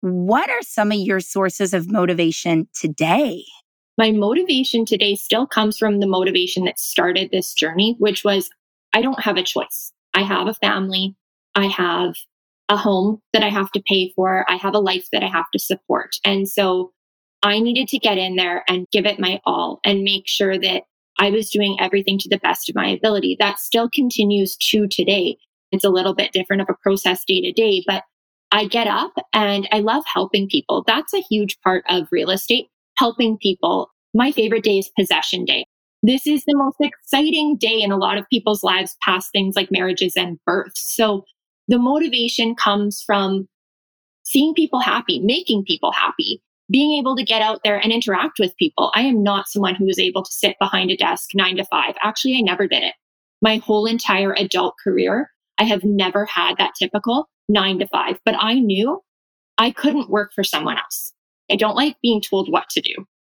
What 0.02 0.50
are 0.50 0.62
some 0.62 0.92
of 0.92 0.98
your 0.98 1.20
sources 1.20 1.74
of 1.74 1.90
motivation 1.90 2.68
today? 2.74 3.44
my 4.00 4.10
motivation 4.10 4.86
today 4.86 5.14
still 5.14 5.46
comes 5.46 5.76
from 5.76 6.00
the 6.00 6.06
motivation 6.06 6.64
that 6.64 6.78
started 6.78 7.30
this 7.30 7.52
journey, 7.52 7.96
which 7.98 8.24
was 8.24 8.48
I 8.94 9.02
don't 9.02 9.22
have 9.22 9.36
a 9.36 9.42
choice. 9.42 9.92
I 10.14 10.22
have 10.22 10.46
a 10.46 10.54
family. 10.54 11.14
I 11.54 11.66
have 11.66 12.14
a 12.70 12.78
home 12.78 13.20
that 13.34 13.42
I 13.42 13.50
have 13.50 13.70
to 13.72 13.82
pay 13.86 14.10
for. 14.16 14.46
I 14.48 14.56
have 14.56 14.74
a 14.74 14.78
life 14.78 15.08
that 15.12 15.22
I 15.22 15.28
have 15.28 15.44
to 15.52 15.58
support. 15.58 16.16
And 16.24 16.48
so 16.48 16.92
I 17.42 17.58
needed 17.58 17.88
to 17.88 17.98
get 17.98 18.18
in 18.18 18.36
there 18.36 18.64
and 18.68 18.86
give 18.92 19.06
it 19.06 19.18
my 19.18 19.40
all 19.44 19.80
and 19.84 20.02
make 20.02 20.24
sure 20.26 20.58
that 20.58 20.82
I 21.18 21.30
was 21.30 21.50
doing 21.50 21.76
everything 21.80 22.18
to 22.18 22.28
the 22.28 22.38
best 22.38 22.68
of 22.68 22.74
my 22.74 22.88
ability. 22.88 23.36
That 23.38 23.58
still 23.58 23.88
continues 23.88 24.56
to 24.70 24.88
today. 24.88 25.36
It's 25.72 25.84
a 25.84 25.90
little 25.90 26.14
bit 26.14 26.32
different 26.32 26.62
of 26.62 26.68
a 26.68 26.76
process 26.82 27.24
day 27.24 27.40
to 27.42 27.52
day, 27.52 27.82
but 27.86 28.04
I 28.52 28.66
get 28.66 28.86
up 28.86 29.12
and 29.32 29.68
I 29.70 29.80
love 29.80 30.04
helping 30.12 30.48
people. 30.48 30.82
That's 30.86 31.14
a 31.14 31.20
huge 31.20 31.58
part 31.60 31.84
of 31.88 32.08
real 32.10 32.30
estate 32.30 32.68
helping 32.96 33.38
people. 33.38 33.90
My 34.12 34.32
favorite 34.32 34.64
day 34.64 34.78
is 34.78 34.90
possession 34.98 35.44
day. 35.44 35.66
This 36.02 36.26
is 36.26 36.44
the 36.46 36.56
most 36.56 36.76
exciting 36.80 37.56
day 37.58 37.80
in 37.80 37.92
a 37.92 37.96
lot 37.96 38.18
of 38.18 38.28
people's 38.30 38.62
lives 38.62 38.96
past 39.02 39.30
things 39.32 39.54
like 39.54 39.70
marriages 39.70 40.14
and 40.16 40.38
births. 40.46 40.94
So 40.96 41.24
the 41.68 41.78
motivation 41.78 42.54
comes 42.54 43.02
from 43.02 43.48
seeing 44.24 44.54
people 44.54 44.80
happy, 44.80 45.20
making 45.20 45.64
people 45.64 45.92
happy, 45.92 46.42
being 46.70 46.98
able 46.98 47.16
to 47.16 47.24
get 47.24 47.42
out 47.42 47.60
there 47.64 47.78
and 47.78 47.92
interact 47.92 48.38
with 48.38 48.56
people. 48.56 48.92
I 48.94 49.02
am 49.02 49.22
not 49.22 49.48
someone 49.48 49.74
who 49.74 49.88
is 49.88 49.98
able 49.98 50.22
to 50.22 50.32
sit 50.32 50.56
behind 50.60 50.90
a 50.90 50.96
desk 50.96 51.30
nine 51.34 51.56
to 51.56 51.64
five. 51.64 51.94
Actually, 52.02 52.36
I 52.38 52.42
never 52.42 52.66
did 52.66 52.82
it. 52.82 52.94
My 53.42 53.56
whole 53.56 53.86
entire 53.86 54.34
adult 54.34 54.74
career, 54.82 55.30
I 55.58 55.64
have 55.64 55.82
never 55.82 56.24
had 56.26 56.56
that 56.58 56.72
typical 56.78 57.28
nine 57.48 57.78
to 57.80 57.88
five, 57.88 58.18
but 58.24 58.36
I 58.38 58.54
knew 58.54 59.00
I 59.58 59.70
couldn't 59.72 60.10
work 60.10 60.32
for 60.34 60.44
someone 60.44 60.78
else. 60.78 61.12
I 61.50 61.56
don't 61.56 61.76
like 61.76 61.96
being 62.02 62.22
told 62.22 62.50
what 62.50 62.68
to 62.70 62.80
do. 62.80 62.94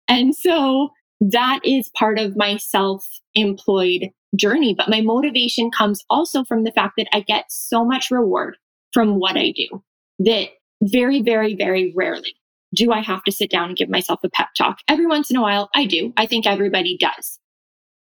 And 0.08 0.34
so 0.34 0.90
that 1.20 1.60
is 1.64 1.90
part 1.96 2.18
of 2.18 2.36
my 2.36 2.56
self 2.56 3.04
employed 3.34 4.10
journey. 4.36 4.74
But 4.74 4.88
my 4.88 5.00
motivation 5.00 5.70
comes 5.70 6.04
also 6.10 6.44
from 6.44 6.64
the 6.64 6.72
fact 6.72 6.94
that 6.98 7.08
I 7.12 7.20
get 7.20 7.46
so 7.48 7.84
much 7.84 8.10
reward 8.10 8.56
from 8.92 9.18
what 9.18 9.36
I 9.36 9.52
do 9.56 9.82
that 10.20 10.48
very, 10.82 11.22
very, 11.22 11.54
very 11.54 11.92
rarely 11.96 12.34
do 12.74 12.92
I 12.92 13.00
have 13.00 13.22
to 13.24 13.32
sit 13.32 13.50
down 13.50 13.68
and 13.68 13.76
give 13.76 13.88
myself 13.88 14.20
a 14.24 14.28
pep 14.28 14.48
talk. 14.56 14.78
Every 14.88 15.06
once 15.06 15.30
in 15.30 15.36
a 15.36 15.42
while, 15.42 15.70
I 15.74 15.86
do. 15.86 16.12
I 16.16 16.26
think 16.26 16.46
everybody 16.46 16.96
does. 16.98 17.38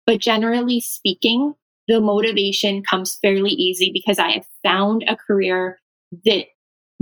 But 0.06 0.20
generally 0.20 0.80
speaking, 0.80 1.54
the 1.88 2.00
motivation 2.00 2.82
comes 2.82 3.18
fairly 3.20 3.50
easy 3.50 3.90
because 3.92 4.18
I 4.18 4.30
have 4.30 4.46
found 4.62 5.04
a 5.06 5.16
career 5.16 5.78
that 6.24 6.46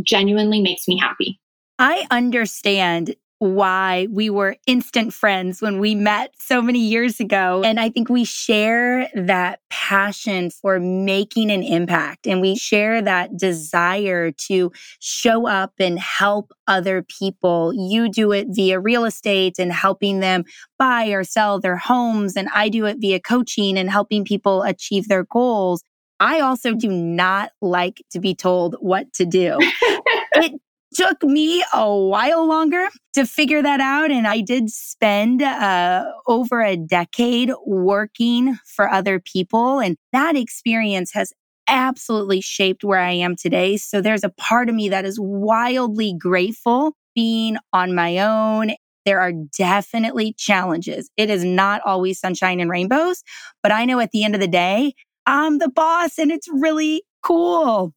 genuinely 0.02 0.60
makes 0.60 0.88
me 0.88 0.98
happy. 0.98 1.40
I 1.78 2.06
understand 2.10 3.16
why 3.40 4.06
we 4.10 4.28
were 4.28 4.54
instant 4.66 5.14
friends 5.14 5.62
when 5.62 5.80
we 5.80 5.94
met 5.94 6.34
so 6.38 6.60
many 6.60 6.78
years 6.78 7.20
ago. 7.20 7.62
And 7.64 7.80
I 7.80 7.88
think 7.88 8.10
we 8.10 8.22
share 8.22 9.08
that 9.14 9.60
passion 9.70 10.50
for 10.50 10.78
making 10.78 11.50
an 11.50 11.62
impact 11.62 12.26
and 12.26 12.42
we 12.42 12.54
share 12.54 13.00
that 13.00 13.38
desire 13.38 14.30
to 14.30 14.70
show 14.98 15.48
up 15.48 15.72
and 15.80 15.98
help 15.98 16.52
other 16.66 17.02
people. 17.02 17.72
You 17.74 18.10
do 18.10 18.30
it 18.30 18.48
via 18.50 18.78
real 18.78 19.06
estate 19.06 19.58
and 19.58 19.72
helping 19.72 20.20
them 20.20 20.44
buy 20.78 21.06
or 21.06 21.24
sell 21.24 21.58
their 21.58 21.78
homes. 21.78 22.36
And 22.36 22.50
I 22.54 22.68
do 22.68 22.84
it 22.84 22.98
via 23.00 23.20
coaching 23.20 23.78
and 23.78 23.90
helping 23.90 24.22
people 24.22 24.64
achieve 24.64 25.08
their 25.08 25.24
goals. 25.24 25.82
I 26.20 26.40
also 26.40 26.74
do 26.74 26.88
not 26.92 27.52
like 27.62 28.02
to 28.10 28.20
be 28.20 28.34
told 28.34 28.76
what 28.80 29.10
to 29.14 29.24
do. 29.24 29.56
it 29.60 30.60
took 30.94 31.22
me 31.22 31.64
a 31.72 31.94
while 31.94 32.46
longer 32.46 32.88
to 33.14 33.26
figure 33.26 33.62
that 33.62 33.80
out. 33.80 34.10
And 34.10 34.26
I 34.26 34.40
did 34.40 34.70
spend 34.70 35.42
uh, 35.42 36.04
over 36.26 36.62
a 36.62 36.76
decade 36.76 37.52
working 37.66 38.58
for 38.66 38.88
other 38.90 39.20
people. 39.20 39.80
And 39.80 39.96
that 40.12 40.36
experience 40.36 41.12
has 41.12 41.32
absolutely 41.68 42.40
shaped 42.40 42.82
where 42.82 43.00
I 43.00 43.12
am 43.12 43.36
today. 43.36 43.76
So 43.76 44.00
there's 44.00 44.24
a 44.24 44.30
part 44.30 44.68
of 44.68 44.74
me 44.74 44.88
that 44.88 45.04
is 45.04 45.18
wildly 45.20 46.14
grateful 46.18 46.94
being 47.14 47.56
on 47.72 47.94
my 47.94 48.18
own. 48.18 48.72
There 49.06 49.20
are 49.20 49.32
definitely 49.56 50.34
challenges. 50.36 51.10
It 51.16 51.30
is 51.30 51.44
not 51.44 51.80
always 51.86 52.18
sunshine 52.18 52.60
and 52.60 52.70
rainbows, 52.70 53.22
but 53.62 53.72
I 53.72 53.84
know 53.84 54.00
at 54.00 54.10
the 54.10 54.24
end 54.24 54.34
of 54.34 54.40
the 54.40 54.48
day, 54.48 54.94
I'm 55.26 55.58
the 55.58 55.70
boss 55.70 56.18
and 56.18 56.30
it's 56.30 56.48
really 56.52 57.04
cool. 57.22 57.94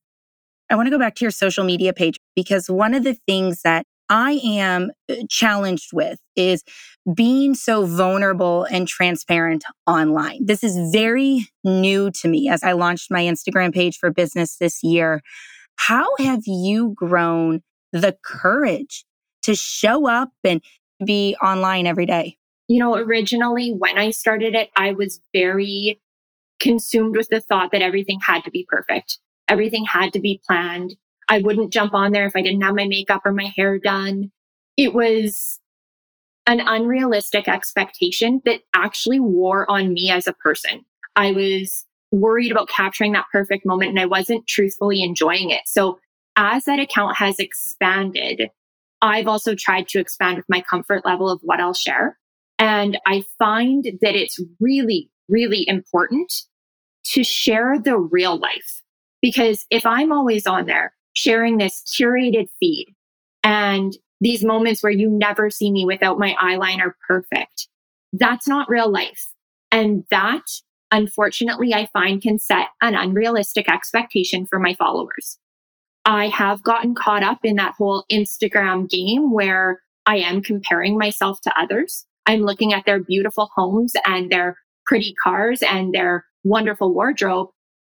I 0.74 0.76
want 0.76 0.88
to 0.88 0.92
go 0.92 0.98
back 0.98 1.14
to 1.16 1.26
your 1.26 1.30
social 1.30 1.64
media 1.64 1.94
page 1.94 2.18
because 2.36 2.68
one 2.68 2.96
of 2.96 3.04
the 3.04 3.14
things 3.14 3.62
that 3.62 3.86
I 4.10 4.42
am 4.44 4.90
uh, 5.08 5.18
challenged 5.30 5.92
with 5.94 6.18
is 6.36 6.64
being 7.14 7.54
so 7.54 7.86
vulnerable 7.86 8.64
and 8.64 8.88
transparent 8.88 9.64
online. 9.86 10.48
This 10.48 10.64
is 10.64 10.92
very 10.92 11.48
new 11.64 12.10
to 12.10 12.28
me 12.28 12.50
as 12.50 12.64
I 12.64 12.72
launched 12.72 13.12
my 13.12 13.22
Instagram 13.22 13.72
page 13.72 14.00
for 14.00 14.10
business 14.10 14.58
this 14.58 14.82
year. 14.82 15.22
How 15.76 16.08
have 16.18 16.42
you 16.48 16.96
grown 16.96 17.62
the 17.92 18.18
courage 18.26 19.06
to 19.44 19.54
show 19.54 20.10
up 20.10 20.32
and 20.44 20.60
be 21.06 21.36
online 21.40 21.86
every 21.86 22.08
day? 22.08 22.38
You 22.68 22.80
know, 22.80 22.96
originally 22.96 23.74
when 23.74 24.00
I 24.00 24.10
started 24.10 24.56
it, 24.56 24.72
I 24.76 24.94
was 24.94 25.22
very 25.34 26.02
consumed 26.60 27.16
with 27.16 27.28
the 27.30 27.42
thought 27.42 27.72
that 27.74 27.84
everything 27.84 28.20
had 28.26 28.44
to 28.46 28.50
be 28.50 28.66
perfect. 28.68 29.20
Everything 29.48 29.86
had 29.86 30.14
to 30.14 30.20
be 30.20 30.42
planned. 30.48 30.96
I 31.30 31.40
wouldn't 31.40 31.74
jump 31.74 31.94
on 31.94 32.12
there 32.12 32.26
if 32.26 32.36
I 32.36 32.42
didn't 32.42 32.62
have 32.62 32.76
my 32.76 32.88
makeup 32.88 33.22
or 33.26 33.32
my 33.32 33.52
hair 33.56 33.80
done. 33.80 34.32
It 34.78 34.94
was 34.94 35.60
an 36.46 36.60
unrealistic 36.60 37.48
expectation 37.48 38.42
that 38.46 38.62
actually 38.74 39.20
wore 39.20 39.70
on 39.70 39.94
me 39.94 40.12
as 40.12 40.28
a 40.28 40.34
person. 40.34 40.86
I 41.16 41.32
was 41.32 41.86
worried 42.12 42.52
about 42.52 42.70
capturing 42.70 43.14
that 43.14 43.26
perfect 43.32 43.66
moment 43.66 43.90
and 43.90 44.00
I 44.00 44.06
wasn't 44.06 44.48
truthfully 44.48 45.02
enjoying 45.02 45.50
it. 45.50 45.62
So 45.66 46.00
as 46.36 46.66
that 46.66 46.80
account 46.80 47.18
has 47.18 47.40
expanded, 47.40 48.50
I've 49.02 49.28
also 49.28 49.56
tried 49.56 49.88
to 49.90 50.00
expand 50.00 50.38
with 50.38 50.46
my 50.48 50.62
comfort 50.62 51.06
level 51.06 51.30
of 51.30 51.40
what 51.44 51.60
I'll 51.60 51.74
share. 51.74 52.18
And 52.60 52.98
I 53.06 53.24
find 53.40 53.84
that 54.02 54.16
it's 54.16 54.40
really, 54.60 55.10
really 55.28 55.68
important 55.68 56.32
to 57.06 57.24
share 57.24 57.80
the 57.80 57.98
real 57.98 58.38
life. 58.38 58.83
Because 59.24 59.66
if 59.72 59.86
I'm 59.86 60.12
always 60.12 60.46
on 60.46 60.66
there 60.66 60.94
sharing 61.14 61.58
this 61.58 61.82
curated 61.98 62.50
feed 62.60 62.94
and 63.42 63.98
these 64.20 64.44
moments 64.44 64.84
where 64.84 64.92
you 64.92 65.10
never 65.10 65.50
see 65.50 65.72
me 65.72 65.86
without 65.86 66.20
my 66.20 66.36
eyeliner 66.42 66.92
perfect, 67.08 67.70
that's 68.12 68.48
not 68.50 68.70
real 68.70 68.92
life. 68.92 69.28
And 69.72 70.04
that, 70.12 70.44
unfortunately, 70.92 71.74
I 71.74 71.88
find 71.94 72.22
can 72.22 72.38
set 72.38 72.68
an 72.82 72.96
unrealistic 72.96 73.72
expectation 73.72 74.46
for 74.46 74.60
my 74.60 74.74
followers. 74.74 75.40
I 76.04 76.28
have 76.28 76.62
gotten 76.62 76.94
caught 76.94 77.24
up 77.24 77.40
in 77.46 77.56
that 77.56 77.76
whole 77.78 78.04
Instagram 78.12 78.90
game 78.90 79.32
where 79.32 79.82
I 80.06 80.18
am 80.18 80.42
comparing 80.42 80.98
myself 80.98 81.40
to 81.42 81.60
others. 81.60 82.06
I'm 82.26 82.42
looking 82.42 82.74
at 82.74 82.86
their 82.86 83.02
beautiful 83.02 83.50
homes 83.56 83.94
and 84.06 84.30
their 84.30 84.58
pretty 84.86 85.16
cars 85.24 85.62
and 85.62 85.94
their 85.94 86.26
wonderful 86.44 86.94
wardrobe. 86.94 87.50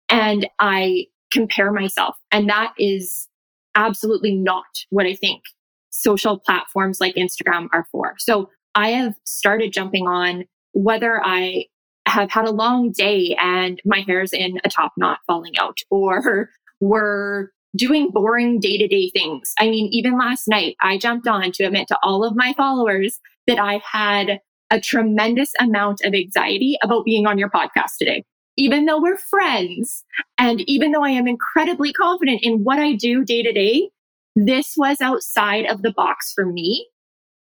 And 0.10 0.48
I 0.58 1.08
compare 1.32 1.72
myself. 1.72 2.16
And 2.32 2.50
that 2.50 2.74
is 2.78 3.28
absolutely 3.76 4.36
not 4.36 4.66
what 4.90 5.06
I 5.06 5.14
think 5.14 5.44
social 5.90 6.40
platforms 6.40 7.00
like 7.00 7.16
Instagram 7.16 7.68
are 7.74 7.88
for. 7.92 8.16
So 8.20 8.50
I 8.76 8.90
have 8.90 9.16
started 9.26 9.74
jumping 9.74 10.08
on 10.08 10.46
whether 10.74 11.22
I 11.24 11.66
have 12.08 12.32
had 12.32 12.46
a 12.46 12.52
long 12.52 12.92
day 12.92 13.36
and 13.40 13.82
my 13.86 14.02
hair's 14.08 14.32
in 14.32 14.60
a 14.64 14.70
top 14.70 14.94
knot 14.98 15.20
falling 15.28 15.58
out 15.58 15.80
or 15.90 16.50
we're 16.80 17.50
doing 17.76 18.10
boring 18.12 18.60
day 18.60 18.78
to 18.78 18.88
day 18.88 19.10
things. 19.10 19.54
I 19.60 19.70
mean, 19.70 19.90
even 19.92 20.18
last 20.18 20.48
night, 20.48 20.76
I 20.82 20.98
jumped 20.98 21.28
on 21.28 21.52
to 21.54 21.64
admit 21.64 21.88
to 21.90 21.98
all 22.02 22.24
of 22.24 22.36
my 22.36 22.54
followers 22.56 23.20
that 23.46 23.60
I 23.60 23.82
had 23.90 24.40
a 24.70 24.80
tremendous 24.80 25.52
amount 25.60 26.02
of 26.04 26.14
anxiety 26.14 26.78
about 26.84 27.06
being 27.06 27.26
on 27.26 27.38
your 27.38 27.50
podcast 27.50 27.98
today. 28.00 28.24
Even 28.58 28.86
though 28.86 29.00
we're 29.00 29.18
friends 29.18 30.04
and 30.38 30.62
even 30.62 30.92
though 30.92 31.04
I 31.04 31.12
am 31.12 31.28
incredibly 31.28 31.94
confident 31.94 32.42
in 32.44 32.64
what 32.64 32.80
I 32.80 32.94
do 32.94 33.24
day 33.24 33.44
to 33.44 33.54
day, 33.54 33.92
this 34.36 34.74
was 34.76 35.00
outside 35.00 35.66
of 35.66 35.84
the 35.84 35.92
box 35.92 36.34
for 36.34 36.46
me. 36.46 36.88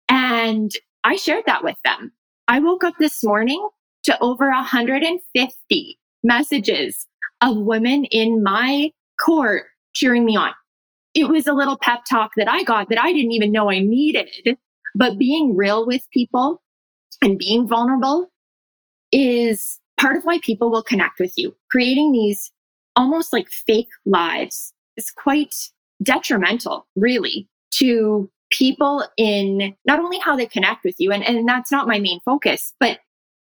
And 0.10 0.72
I 1.04 1.16
shared 1.16 1.44
that 1.46 1.64
with 1.64 1.78
them. 1.84 2.12
I 2.48 2.60
woke 2.60 2.84
up 2.84 2.96
this 3.00 3.24
morning 3.24 3.68
to 4.04 4.18
over 4.22 4.50
150 4.50 6.00
messages 6.24 7.08
of 7.42 7.58
women 7.58 8.06
in 8.06 8.42
my 8.42 8.92
court 9.24 9.66
cheering 9.94 10.26
me 10.26 10.36
on. 10.36 10.52
It 11.14 11.30
was 11.30 11.48
a 11.48 11.54
little 11.54 11.78
pep 11.78 12.02
talk 12.10 12.32
that 12.38 12.50
I 12.50 12.64
got 12.64 12.90
that 12.90 13.02
I 13.02 13.12
didn't 13.12 13.32
even 13.32 13.52
know 13.52 13.70
I 13.70 13.80
needed. 13.80 14.58
But 14.96 15.18
being 15.18 15.56
real 15.56 15.86
with 15.86 16.02
people 16.12 16.62
and 17.22 17.38
being 17.38 17.68
vulnerable 17.68 18.32
is 19.12 19.80
part 20.00 20.18
of 20.18 20.24
why 20.24 20.40
people 20.40 20.70
will 20.70 20.84
connect 20.84 21.20
with 21.20 21.34
you. 21.38 21.56
Creating 21.72 22.12
these 22.12 22.52
almost 22.96 23.34
like 23.34 23.50
fake 23.50 23.90
lives 24.06 24.74
is 24.96 25.12
quite 25.12 25.54
detrimental, 26.04 26.88
really, 26.96 27.48
to 27.72 28.30
people 28.52 29.04
in 29.18 29.76
not 29.86 30.00
only 30.00 30.20
how 30.20 30.36
they 30.36 30.46
connect 30.46 30.84
with 30.84 30.96
you, 30.98 31.12
and, 31.12 31.24
and 31.24 31.48
that's 31.48 31.72
not 31.72 31.88
my 31.88 32.00
main 32.00 32.20
focus, 32.26 32.74
but 32.80 33.00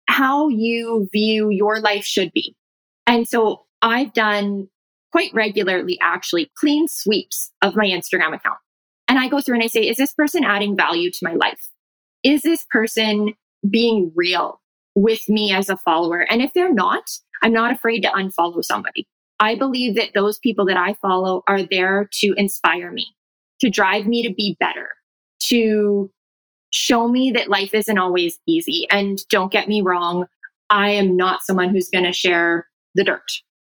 how 0.09 0.49
you 0.49 1.09
view 1.13 1.51
your 1.51 1.81
life 1.81 2.05
should 2.05 2.33
be. 2.33 2.55
And 3.07 3.27
so 3.27 3.65
I've 3.81 4.13
done 4.13 4.69
quite 5.11 5.31
regularly, 5.35 5.99
actually, 6.01 6.51
clean 6.57 6.87
sweeps 6.89 7.51
of 7.63 7.77
my 7.77 7.87
Instagram 7.87 8.35
account. 8.35 8.59
And 9.09 9.19
I 9.19 9.29
go 9.29 9.41
through 9.41 9.57
and 9.57 9.65
I 9.65 9.67
say, 9.67 9.87
is 9.87 9.97
this 9.97 10.15
person 10.15 10.45
adding 10.45 10.77
value 10.77 11.11
to 11.11 11.19
my 11.23 11.35
life? 11.35 11.69
Is 12.23 12.43
this 12.43 12.65
person 12.71 13.35
being 13.69 14.13
real 14.15 14.62
with 14.95 15.29
me 15.29 15.53
as 15.53 15.69
a 15.69 15.77
follower? 15.77 16.21
And 16.31 16.43
if 16.43 16.53
they're 16.53 16.73
not, 16.73 17.11
I'm 17.43 17.53
not 17.53 17.73
afraid 17.73 18.01
to 18.03 18.09
unfollow 18.11 18.65
somebody. 18.65 19.07
I 19.41 19.57
believe 19.57 19.97
that 19.97 20.15
those 20.15 20.39
people 20.39 20.65
that 20.67 20.77
I 20.77 20.95
follow 20.95 21.43
are 21.49 21.63
there 21.63 22.09
to 22.21 22.35
inspire 22.37 22.93
me, 22.93 23.07
to 23.61 23.71
drive 23.71 24.07
me 24.07 24.27
to 24.27 24.33
be 24.33 24.57
better, 24.61 24.89
to 25.49 26.11
show 26.71 27.09
me 27.09 27.33
that 27.33 27.49
life 27.49 27.75
isn't 27.75 27.99
always 27.99 28.39
easy. 28.47 28.87
And 28.91 29.19
don't 29.29 29.53
get 29.53 29.69
me 29.69 29.83
wrong, 29.83 30.27
I 30.71 30.91
am 30.91 31.17
not 31.17 31.43
someone 31.43 31.71
who's 31.71 31.91
going 31.91 32.05
to 32.05 32.13
share 32.13 32.67
the 32.95 33.05
dirt 33.05 33.31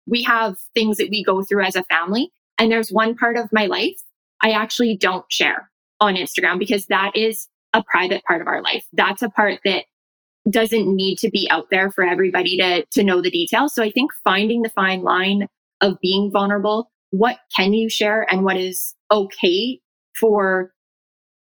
we 0.08 0.23
have 0.23 0.58
things 0.73 0.97
that 0.97 1.10
we 1.10 1.23
go 1.23 1.43
through 1.43 1.63
as 1.63 1.75
a 1.75 1.84
family. 1.86 2.32
And 2.58 2.71
there's 2.71 2.91
one 2.91 3.15
part 3.15 3.38
of 3.38 3.51
my 3.51 3.65
life 3.65 3.99
I 4.41 4.51
actually 4.51 4.97
don't 4.97 5.25
share 5.30 5.69
on 5.99 6.15
Instagram 6.15 6.60
because 6.60 6.88
that 6.88 7.12
is 7.15 7.47
a 7.73 7.84
private 7.84 8.23
part 8.25 8.41
of 8.41 8.47
our 8.47 8.62
life. 8.62 8.86
That's 8.93 9.21
a 9.21 9.30
part 9.30 9.60
that 9.65 9.86
doesn't 10.50 10.96
need 10.96 11.18
to 11.18 11.30
be 11.30 11.48
out 11.50 11.68
there 11.72 11.92
for 11.92 12.04
everybody 12.04 12.58
to, 12.58 12.86
to 12.92 13.04
know 13.04 13.22
the 13.22 13.32
details. 13.32 13.74
So 13.74 13.84
I 13.84 13.92
think 13.92 14.12
finding 14.24 14.62
the 14.62 14.70
fine 14.70 15.02
line 15.02 15.48
of 15.82 15.98
being 16.02 16.32
vulnerable, 16.32 16.92
what 17.12 17.38
can 17.56 17.74
you 17.74 17.90
share 17.90 18.26
and 18.32 18.44
what 18.44 18.58
is 18.58 18.96
okay 19.12 19.80
for 20.20 20.72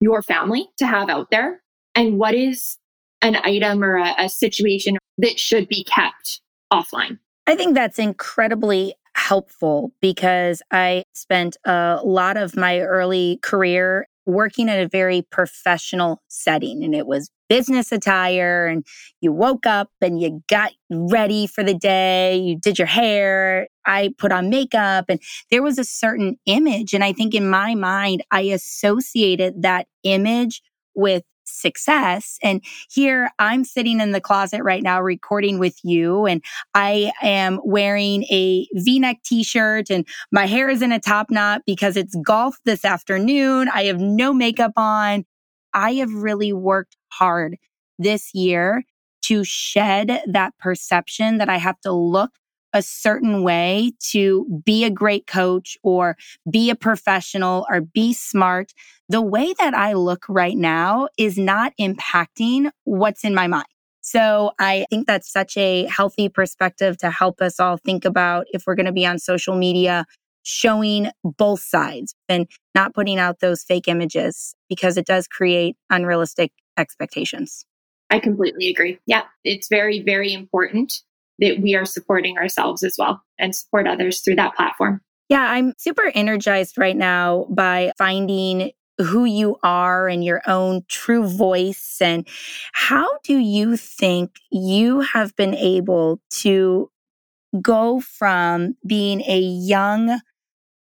your 0.00 0.22
family 0.22 0.68
to 0.78 0.86
have 0.86 1.08
out 1.08 1.28
there 1.30 1.62
and 1.94 2.18
what 2.18 2.34
is 2.34 2.78
an 3.22 3.36
item 3.36 3.84
or 3.84 3.96
a, 3.96 4.14
a 4.18 4.28
situation 4.28 4.96
that 5.18 5.38
should 5.38 5.68
be 5.68 5.84
kept 5.84 6.40
offline. 6.72 7.18
I 7.46 7.54
think 7.54 7.74
that's 7.74 7.98
incredibly 7.98 8.94
helpful 9.14 9.92
because 10.00 10.62
I 10.70 11.04
spent 11.14 11.56
a 11.64 12.00
lot 12.04 12.36
of 12.36 12.56
my 12.56 12.80
early 12.80 13.38
career 13.42 14.06
working 14.26 14.68
in 14.68 14.78
a 14.78 14.88
very 14.88 15.22
professional 15.22 16.22
setting 16.28 16.84
and 16.84 16.94
it 16.94 17.06
was 17.06 17.30
business 17.48 17.90
attire 17.90 18.66
and 18.66 18.86
you 19.20 19.32
woke 19.32 19.66
up 19.66 19.90
and 20.00 20.20
you 20.20 20.42
got 20.48 20.72
ready 20.90 21.46
for 21.46 21.64
the 21.64 21.74
day, 21.74 22.36
you 22.36 22.56
did 22.56 22.78
your 22.78 22.86
hair, 22.86 23.66
I 23.86 24.14
put 24.18 24.30
on 24.30 24.50
makeup 24.50 25.06
and 25.08 25.20
there 25.50 25.62
was 25.62 25.78
a 25.78 25.84
certain 25.84 26.38
image 26.46 26.94
and 26.94 27.02
I 27.02 27.12
think 27.12 27.34
in 27.34 27.48
my 27.50 27.74
mind 27.74 28.22
I 28.30 28.42
associated 28.42 29.62
that 29.62 29.86
image 30.04 30.62
with 30.94 31.24
success. 31.50 32.38
And 32.42 32.62
here 32.90 33.30
I'm 33.38 33.64
sitting 33.64 34.00
in 34.00 34.12
the 34.12 34.20
closet 34.20 34.62
right 34.62 34.82
now 34.82 35.00
recording 35.00 35.58
with 35.58 35.76
you 35.82 36.26
and 36.26 36.42
I 36.74 37.12
am 37.22 37.60
wearing 37.64 38.24
a 38.24 38.66
v-neck 38.74 39.18
t-shirt 39.24 39.90
and 39.90 40.06
my 40.32 40.46
hair 40.46 40.68
is 40.68 40.82
in 40.82 40.92
a 40.92 41.00
top 41.00 41.30
knot 41.30 41.62
because 41.66 41.96
it's 41.96 42.16
golf 42.24 42.56
this 42.64 42.84
afternoon. 42.84 43.68
I 43.68 43.84
have 43.84 44.00
no 44.00 44.32
makeup 44.32 44.72
on. 44.76 45.24
I 45.72 45.94
have 45.94 46.12
really 46.12 46.52
worked 46.52 46.96
hard 47.12 47.56
this 47.98 48.34
year 48.34 48.82
to 49.22 49.44
shed 49.44 50.22
that 50.26 50.52
perception 50.58 51.38
that 51.38 51.48
I 51.48 51.58
have 51.58 51.80
to 51.82 51.92
look 51.92 52.30
a 52.72 52.82
certain 52.82 53.42
way 53.42 53.92
to 54.10 54.62
be 54.64 54.84
a 54.84 54.90
great 54.90 55.26
coach 55.26 55.76
or 55.82 56.16
be 56.50 56.70
a 56.70 56.74
professional 56.74 57.66
or 57.70 57.80
be 57.80 58.12
smart, 58.12 58.72
the 59.08 59.20
way 59.20 59.54
that 59.58 59.74
I 59.74 59.94
look 59.94 60.24
right 60.28 60.56
now 60.56 61.08
is 61.18 61.36
not 61.36 61.72
impacting 61.80 62.70
what's 62.84 63.24
in 63.24 63.34
my 63.34 63.46
mind. 63.46 63.66
So 64.02 64.52
I 64.58 64.86
think 64.90 65.06
that's 65.06 65.30
such 65.30 65.56
a 65.56 65.84
healthy 65.86 66.28
perspective 66.28 66.96
to 66.98 67.10
help 67.10 67.40
us 67.40 67.60
all 67.60 67.76
think 67.76 68.04
about 68.04 68.46
if 68.50 68.64
we're 68.66 68.74
going 68.74 68.86
to 68.86 68.92
be 68.92 69.06
on 69.06 69.18
social 69.18 69.54
media, 69.54 70.06
showing 70.42 71.10
both 71.22 71.60
sides 71.60 72.14
and 72.28 72.46
not 72.74 72.94
putting 72.94 73.18
out 73.18 73.40
those 73.40 73.62
fake 73.62 73.88
images 73.88 74.54
because 74.68 74.96
it 74.96 75.06
does 75.06 75.26
create 75.28 75.76
unrealistic 75.90 76.50
expectations. 76.78 77.64
I 78.08 78.18
completely 78.18 78.68
agree. 78.68 78.98
Yeah, 79.06 79.24
it's 79.44 79.68
very, 79.68 80.00
very 80.00 80.32
important 80.32 81.02
that 81.40 81.60
we 81.60 81.74
are 81.74 81.84
supporting 81.84 82.38
ourselves 82.38 82.82
as 82.82 82.96
well 82.98 83.22
and 83.38 83.54
support 83.54 83.86
others 83.86 84.20
through 84.20 84.36
that 84.36 84.54
platform. 84.54 85.00
Yeah, 85.28 85.44
I'm 85.44 85.74
super 85.78 86.10
energized 86.14 86.76
right 86.76 86.96
now 86.96 87.46
by 87.50 87.92
finding 87.96 88.72
who 88.98 89.24
you 89.24 89.56
are 89.62 90.08
and 90.08 90.24
your 90.24 90.42
own 90.46 90.82
true 90.88 91.26
voice. 91.26 91.98
And 92.00 92.26
how 92.72 93.08
do 93.24 93.38
you 93.38 93.76
think 93.76 94.32
you 94.50 95.00
have 95.00 95.34
been 95.36 95.54
able 95.54 96.20
to 96.40 96.90
go 97.60 98.00
from 98.00 98.76
being 98.86 99.22
a 99.22 99.38
young 99.38 100.20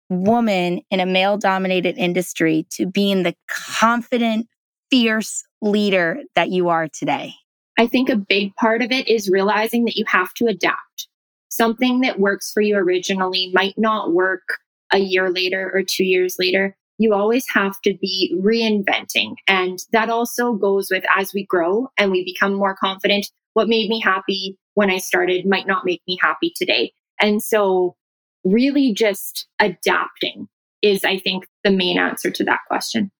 woman 0.09 0.81
in 0.89 0.99
a 0.99 1.05
male 1.05 1.37
dominated 1.37 1.97
industry 1.97 2.65
to 2.71 2.85
being 2.85 3.23
the 3.23 3.35
confident, 3.49 4.47
fierce 4.89 5.43
leader 5.61 6.19
that 6.35 6.49
you 6.49 6.69
are 6.69 6.87
today? 6.87 7.33
I 7.77 7.87
think 7.87 8.09
a 8.09 8.15
big 8.15 8.55
part 8.55 8.81
of 8.81 8.91
it 8.91 9.07
is 9.07 9.29
realizing 9.29 9.85
that 9.85 9.97
you 9.97 10.05
have 10.07 10.33
to 10.35 10.47
adapt. 10.47 11.07
Something 11.49 12.01
that 12.01 12.19
works 12.19 12.51
for 12.51 12.61
you 12.61 12.75
originally 12.75 13.51
might 13.53 13.75
not 13.77 14.13
work 14.13 14.59
a 14.91 14.99
year 14.99 15.29
later 15.29 15.71
or 15.73 15.83
two 15.83 16.03
years 16.03 16.37
later. 16.39 16.75
You 16.97 17.13
always 17.13 17.47
have 17.49 17.79
to 17.83 17.93
be 17.93 18.35
reinventing. 18.43 19.35
And 19.47 19.79
that 19.91 20.09
also 20.09 20.53
goes 20.53 20.89
with 20.89 21.03
as 21.15 21.33
we 21.33 21.45
grow 21.45 21.89
and 21.97 22.11
we 22.11 22.25
become 22.25 22.53
more 22.53 22.75
confident, 22.75 23.29
what 23.53 23.67
made 23.67 23.89
me 23.89 23.99
happy 23.99 24.57
when 24.73 24.89
I 24.89 24.97
started 24.97 25.45
might 25.45 25.67
not 25.67 25.85
make 25.85 26.01
me 26.07 26.17
happy 26.21 26.51
today. 26.55 26.93
And 27.19 27.41
so 27.41 27.95
really 28.43 28.93
just 28.93 29.47
adapting 29.59 30.47
is, 30.81 31.03
I 31.03 31.19
think, 31.19 31.47
the 31.63 31.71
main 31.71 31.97
answer 31.97 32.31
to 32.31 32.43
that 32.45 32.59
question. 32.67 33.11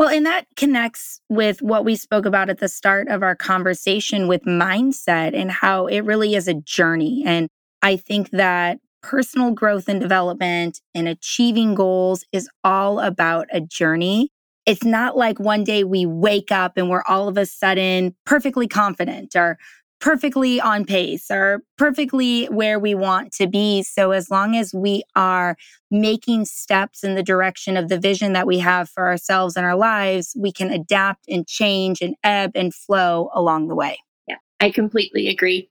Well, 0.00 0.08
and 0.08 0.24
that 0.24 0.46
connects 0.56 1.20
with 1.28 1.60
what 1.60 1.84
we 1.84 1.94
spoke 1.94 2.24
about 2.24 2.48
at 2.48 2.58
the 2.58 2.70
start 2.70 3.08
of 3.08 3.22
our 3.22 3.36
conversation 3.36 4.28
with 4.28 4.44
mindset 4.44 5.38
and 5.38 5.50
how 5.50 5.88
it 5.88 6.00
really 6.00 6.34
is 6.34 6.48
a 6.48 6.54
journey. 6.54 7.22
And 7.26 7.48
I 7.82 7.96
think 7.96 8.30
that 8.30 8.78
personal 9.02 9.50
growth 9.50 9.90
and 9.90 10.00
development 10.00 10.80
and 10.94 11.06
achieving 11.06 11.74
goals 11.74 12.24
is 12.32 12.48
all 12.64 12.98
about 12.98 13.48
a 13.52 13.60
journey. 13.60 14.30
It's 14.64 14.84
not 14.84 15.18
like 15.18 15.38
one 15.38 15.64
day 15.64 15.84
we 15.84 16.06
wake 16.06 16.50
up 16.50 16.78
and 16.78 16.88
we're 16.88 17.04
all 17.06 17.28
of 17.28 17.36
a 17.36 17.44
sudden 17.44 18.16
perfectly 18.24 18.68
confident 18.68 19.36
or 19.36 19.58
perfectly 20.00 20.60
on 20.60 20.84
pace 20.84 21.30
or 21.30 21.62
perfectly 21.76 22.46
where 22.46 22.78
we 22.78 22.94
want 22.94 23.32
to 23.32 23.46
be. 23.46 23.82
So 23.82 24.12
as 24.12 24.30
long 24.30 24.56
as 24.56 24.72
we 24.72 25.02
are 25.14 25.56
making 25.90 26.46
steps 26.46 27.04
in 27.04 27.14
the 27.14 27.22
direction 27.22 27.76
of 27.76 27.88
the 27.88 27.98
vision 27.98 28.32
that 28.32 28.46
we 28.46 28.58
have 28.60 28.88
for 28.88 29.06
ourselves 29.06 29.56
and 29.56 29.66
our 29.66 29.76
lives, 29.76 30.34
we 30.38 30.52
can 30.52 30.70
adapt 30.70 31.28
and 31.28 31.46
change 31.46 32.00
and 32.00 32.14
ebb 32.24 32.52
and 32.54 32.74
flow 32.74 33.30
along 33.34 33.68
the 33.68 33.74
way. 33.74 33.98
Yeah, 34.26 34.36
I 34.58 34.70
completely 34.70 35.28
agree. 35.28 35.70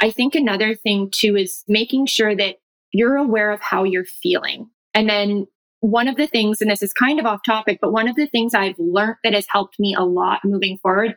I 0.00 0.10
think 0.10 0.34
another 0.34 0.74
thing 0.74 1.10
too 1.10 1.36
is 1.36 1.64
making 1.68 2.06
sure 2.06 2.34
that 2.34 2.56
you're 2.92 3.16
aware 3.16 3.52
of 3.52 3.60
how 3.60 3.84
you're 3.84 4.04
feeling. 4.04 4.70
And 4.94 5.10
then 5.10 5.46
one 5.80 6.08
of 6.08 6.16
the 6.16 6.26
things, 6.26 6.60
and 6.60 6.70
this 6.70 6.82
is 6.82 6.92
kind 6.92 7.20
of 7.20 7.26
off 7.26 7.40
topic, 7.44 7.78
but 7.80 7.92
one 7.92 8.08
of 8.08 8.16
the 8.16 8.26
things 8.26 8.54
I've 8.54 8.78
learned 8.78 9.16
that 9.24 9.34
has 9.34 9.46
helped 9.48 9.78
me 9.78 9.94
a 9.94 10.04
lot 10.04 10.40
moving 10.44 10.78
forward, 10.78 11.16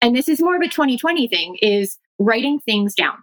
and 0.00 0.14
this 0.14 0.28
is 0.28 0.40
more 0.40 0.56
of 0.56 0.62
a 0.62 0.68
2020 0.68 1.28
thing, 1.28 1.56
is 1.60 1.98
writing 2.18 2.58
things 2.60 2.94
down. 2.94 3.16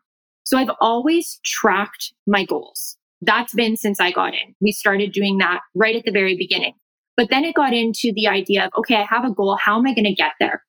So 0.44 0.58
I've 0.58 0.72
always 0.80 1.40
tracked 1.44 2.14
my 2.28 2.46
goals. 2.46 2.98
That's 3.22 3.54
been 3.54 3.78
since 3.78 4.00
I 4.00 4.12
got 4.12 4.34
in. 4.34 4.56
We 4.62 4.72
started 4.72 5.12
doing 5.12 5.38
that 5.40 5.62
right 5.74 5.96
at 5.96 6.06
the 6.06 6.12
very 6.12 6.38
beginning. 6.38 6.74
But 7.18 7.30
then 7.30 7.46
it 7.46 7.56
got 7.56 7.74
into 7.74 8.12
the 8.14 8.28
idea 8.28 8.66
of, 8.66 8.72
okay, 8.78 8.96
I 8.96 9.08
have 9.10 9.26
a 9.26 9.32
goal. 9.32 9.56
How 9.56 9.78
am 9.78 9.88
I 9.88 9.94
going 9.94 10.06
to 10.06 10.14
get 10.14 10.34
there? 10.40 10.64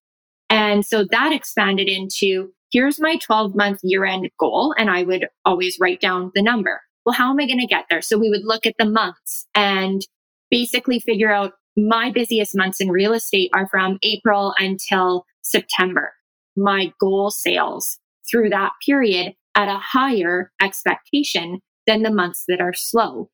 And 0.49 0.87
so 0.87 1.05
that 1.11 1.33
expanded 1.33 1.88
into 1.88 2.53
here's 2.71 3.01
my 3.01 3.16
12 3.16 3.55
month 3.55 3.81
year 3.83 4.05
end 4.05 4.31
goal. 4.38 4.75
And 4.79 4.90
I 4.90 5.03
would 5.03 5.29
always 5.45 5.79
write 5.81 6.01
down 6.01 6.31
the 6.35 6.42
number. 6.42 6.81
Well, 7.05 7.14
how 7.14 7.31
am 7.31 7.40
I 7.40 7.47
going 7.47 7.61
to 7.61 7.66
get 7.66 7.87
there? 7.90 8.03
So 8.03 8.19
we 8.19 8.31
would 8.31 8.45
look 8.45 8.66
at 8.66 8.75
the 8.79 8.85
months 8.85 9.47
and 9.55 10.03
basically 10.51 11.01
figure 11.01 11.33
out 11.33 11.53
my 11.77 12.11
busiest 12.11 12.57
months 12.57 12.81
in 12.81 12.90
real 12.90 13.12
estate 13.12 13.51
are 13.55 13.69
from 13.69 13.99
April 14.03 14.55
until 14.59 15.25
September. 15.50 16.12
My 16.56 16.92
goal 17.00 17.30
sales 17.30 17.98
through 18.30 18.50
that 18.50 18.72
period 18.85 19.35
at 19.54 19.68
a 19.68 19.78
higher 19.78 20.52
expectation 20.61 21.61
than 21.87 22.02
the 22.02 22.11
months 22.11 22.44
that 22.48 22.61
are 22.61 22.74
slow. 22.74 23.30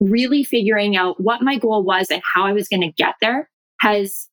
Really 0.00 0.42
figuring 0.42 0.96
out 0.96 1.20
what 1.20 1.42
my 1.42 1.58
goal 1.58 1.84
was 1.84 2.10
and 2.10 2.22
how 2.34 2.44
I 2.44 2.52
was 2.52 2.68
going 2.68 2.82
to 2.82 2.92
get 2.92 3.14
there 3.20 3.48
has 3.80 4.28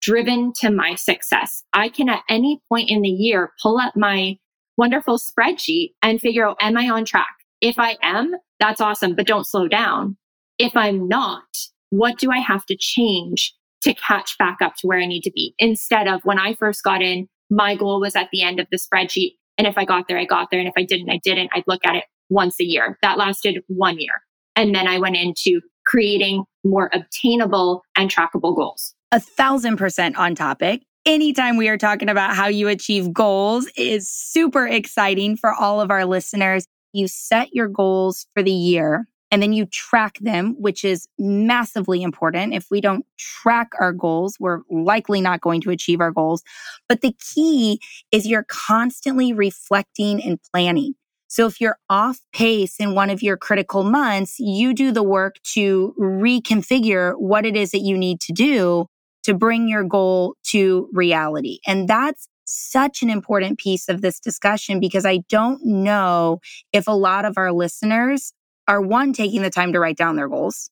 driven 0.00 0.52
to 0.56 0.70
my 0.70 0.94
success. 0.96 1.62
I 1.72 1.88
can 1.88 2.08
at 2.08 2.24
any 2.28 2.60
point 2.68 2.90
in 2.90 3.02
the 3.02 3.08
year 3.08 3.52
pull 3.62 3.78
up 3.78 3.96
my 3.96 4.36
wonderful 4.76 5.18
spreadsheet 5.18 5.92
and 6.02 6.20
figure 6.20 6.48
out, 6.48 6.56
am 6.60 6.76
I 6.76 6.88
on 6.88 7.04
track? 7.04 7.34
If 7.60 7.78
I 7.78 7.96
am, 8.02 8.32
that's 8.58 8.80
awesome, 8.80 9.14
but 9.14 9.26
don't 9.26 9.46
slow 9.46 9.68
down. 9.68 10.16
If 10.58 10.76
I'm 10.76 11.06
not, 11.06 11.44
what 11.90 12.18
do 12.18 12.30
I 12.32 12.38
have 12.38 12.66
to 12.66 12.76
change 12.76 13.54
to 13.82 13.94
catch 13.94 14.36
back 14.38 14.58
up 14.62 14.74
to 14.76 14.86
where 14.86 14.98
I 14.98 15.06
need 15.06 15.22
to 15.22 15.30
be? 15.30 15.54
Instead 15.58 16.08
of 16.08 16.20
when 16.24 16.38
I 16.38 16.54
first 16.54 16.82
got 16.82 17.02
in, 17.02 17.28
my 17.50 17.74
goal 17.74 18.00
was 18.00 18.16
at 18.16 18.28
the 18.32 18.42
end 18.42 18.60
of 18.60 18.66
the 18.70 18.78
spreadsheet. 18.78 19.32
And 19.58 19.66
if 19.66 19.76
I 19.76 19.84
got 19.84 20.08
there, 20.08 20.18
I 20.18 20.24
got 20.24 20.50
there. 20.50 20.60
And 20.60 20.68
if 20.68 20.74
I 20.76 20.84
didn't, 20.84 21.10
I 21.10 21.20
didn't. 21.22 21.50
I'd 21.54 21.64
look 21.66 21.84
at 21.84 21.96
it 21.96 22.04
once 22.30 22.58
a 22.60 22.64
year. 22.64 22.98
That 23.02 23.18
lasted 23.18 23.62
one 23.68 23.98
year. 23.98 24.22
And 24.56 24.74
then 24.74 24.88
I 24.88 24.98
went 24.98 25.16
into 25.16 25.60
creating 25.86 26.44
more 26.64 26.90
obtainable 26.92 27.82
and 27.96 28.10
trackable 28.10 28.56
goals 28.56 28.94
a 29.12 29.20
thousand 29.20 29.76
percent 29.76 30.16
on 30.16 30.34
topic. 30.34 30.82
Anytime 31.04 31.56
we 31.56 31.68
are 31.68 31.76
talking 31.76 32.08
about 32.08 32.34
how 32.34 32.46
you 32.46 32.68
achieve 32.68 33.12
goals 33.12 33.70
is 33.76 34.08
super 34.08 34.66
exciting 34.66 35.36
for 35.36 35.52
all 35.52 35.80
of 35.80 35.90
our 35.90 36.04
listeners. 36.04 36.66
You 36.92 37.08
set 37.08 37.54
your 37.54 37.68
goals 37.68 38.26
for 38.34 38.42
the 38.42 38.52
year 38.52 39.06
and 39.32 39.42
then 39.42 39.54
you 39.54 39.64
track 39.64 40.18
them, 40.20 40.54
which 40.58 40.84
is 40.84 41.08
massively 41.18 42.02
important. 42.02 42.52
If 42.52 42.66
we 42.70 42.82
don't 42.82 43.06
track 43.18 43.70
our 43.80 43.92
goals, 43.92 44.36
we're 44.38 44.60
likely 44.70 45.22
not 45.22 45.40
going 45.40 45.62
to 45.62 45.70
achieve 45.70 46.02
our 46.02 46.12
goals. 46.12 46.42
But 46.86 47.00
the 47.00 47.14
key 47.34 47.80
is 48.12 48.26
you're 48.26 48.44
constantly 48.46 49.32
reflecting 49.32 50.22
and 50.22 50.38
planning. 50.52 50.94
So 51.28 51.46
if 51.46 51.62
you're 51.62 51.78
off 51.88 52.20
pace 52.34 52.76
in 52.78 52.94
one 52.94 53.08
of 53.08 53.22
your 53.22 53.38
critical 53.38 53.84
months, 53.84 54.38
you 54.38 54.74
do 54.74 54.92
the 54.92 55.02
work 55.02 55.36
to 55.54 55.94
reconfigure 55.98 57.14
what 57.16 57.46
it 57.46 57.56
is 57.56 57.70
that 57.70 57.80
you 57.80 57.96
need 57.96 58.20
to 58.20 58.34
do 58.34 58.86
to 59.22 59.32
bring 59.32 59.66
your 59.66 59.82
goal 59.82 60.34
to 60.48 60.90
reality. 60.92 61.58
And 61.66 61.88
that's 61.88 62.28
such 62.44 63.02
an 63.02 63.08
important 63.08 63.58
piece 63.58 63.88
of 63.88 64.02
this 64.02 64.20
discussion 64.20 64.78
because 64.78 65.06
I 65.06 65.20
don't 65.30 65.64
know 65.64 66.40
if 66.74 66.86
a 66.86 66.92
lot 66.92 67.24
of 67.24 67.38
our 67.38 67.50
listeners 67.50 68.34
are 68.68 68.80
one, 68.80 69.12
taking 69.12 69.42
the 69.42 69.50
time 69.50 69.72
to 69.72 69.80
write 69.80 69.96
down 69.96 70.16
their 70.16 70.28
goals, 70.28 70.70